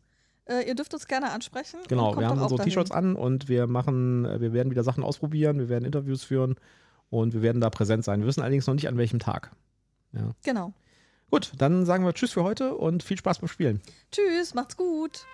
äh, 0.46 0.66
ihr 0.66 0.74
dürft 0.74 0.92
uns 0.94 1.06
gerne 1.06 1.30
ansprechen. 1.30 1.78
Genau, 1.88 2.18
wir 2.18 2.26
haben 2.26 2.40
unsere 2.40 2.64
T-Shirts 2.64 2.90
an 2.90 3.14
und 3.14 3.48
wir 3.48 3.68
machen, 3.68 4.24
äh, 4.24 4.40
wir 4.40 4.52
werden 4.52 4.70
wieder 4.70 4.82
Sachen 4.82 5.04
ausprobieren, 5.04 5.58
wir 5.58 5.68
werden 5.68 5.84
Interviews 5.84 6.24
führen 6.24 6.56
und 7.10 7.32
wir 7.32 7.42
werden 7.42 7.60
da 7.60 7.70
präsent 7.70 8.04
sein. 8.04 8.20
Wir 8.20 8.26
wissen 8.26 8.40
allerdings 8.40 8.66
noch 8.66 8.74
nicht 8.74 8.88
an 8.88 8.96
welchem 8.96 9.18
Tag. 9.18 9.52
Ja. 10.12 10.32
Genau. 10.42 10.72
Gut, 11.30 11.52
dann 11.58 11.84
sagen 11.84 12.04
wir 12.04 12.14
Tschüss 12.14 12.32
für 12.32 12.42
heute 12.42 12.74
und 12.74 13.02
viel 13.02 13.18
Spaß 13.18 13.40
beim 13.40 13.48
Spielen. 13.48 13.82
Tschüss, 14.10 14.54
macht's 14.54 14.76
gut. 14.76 15.26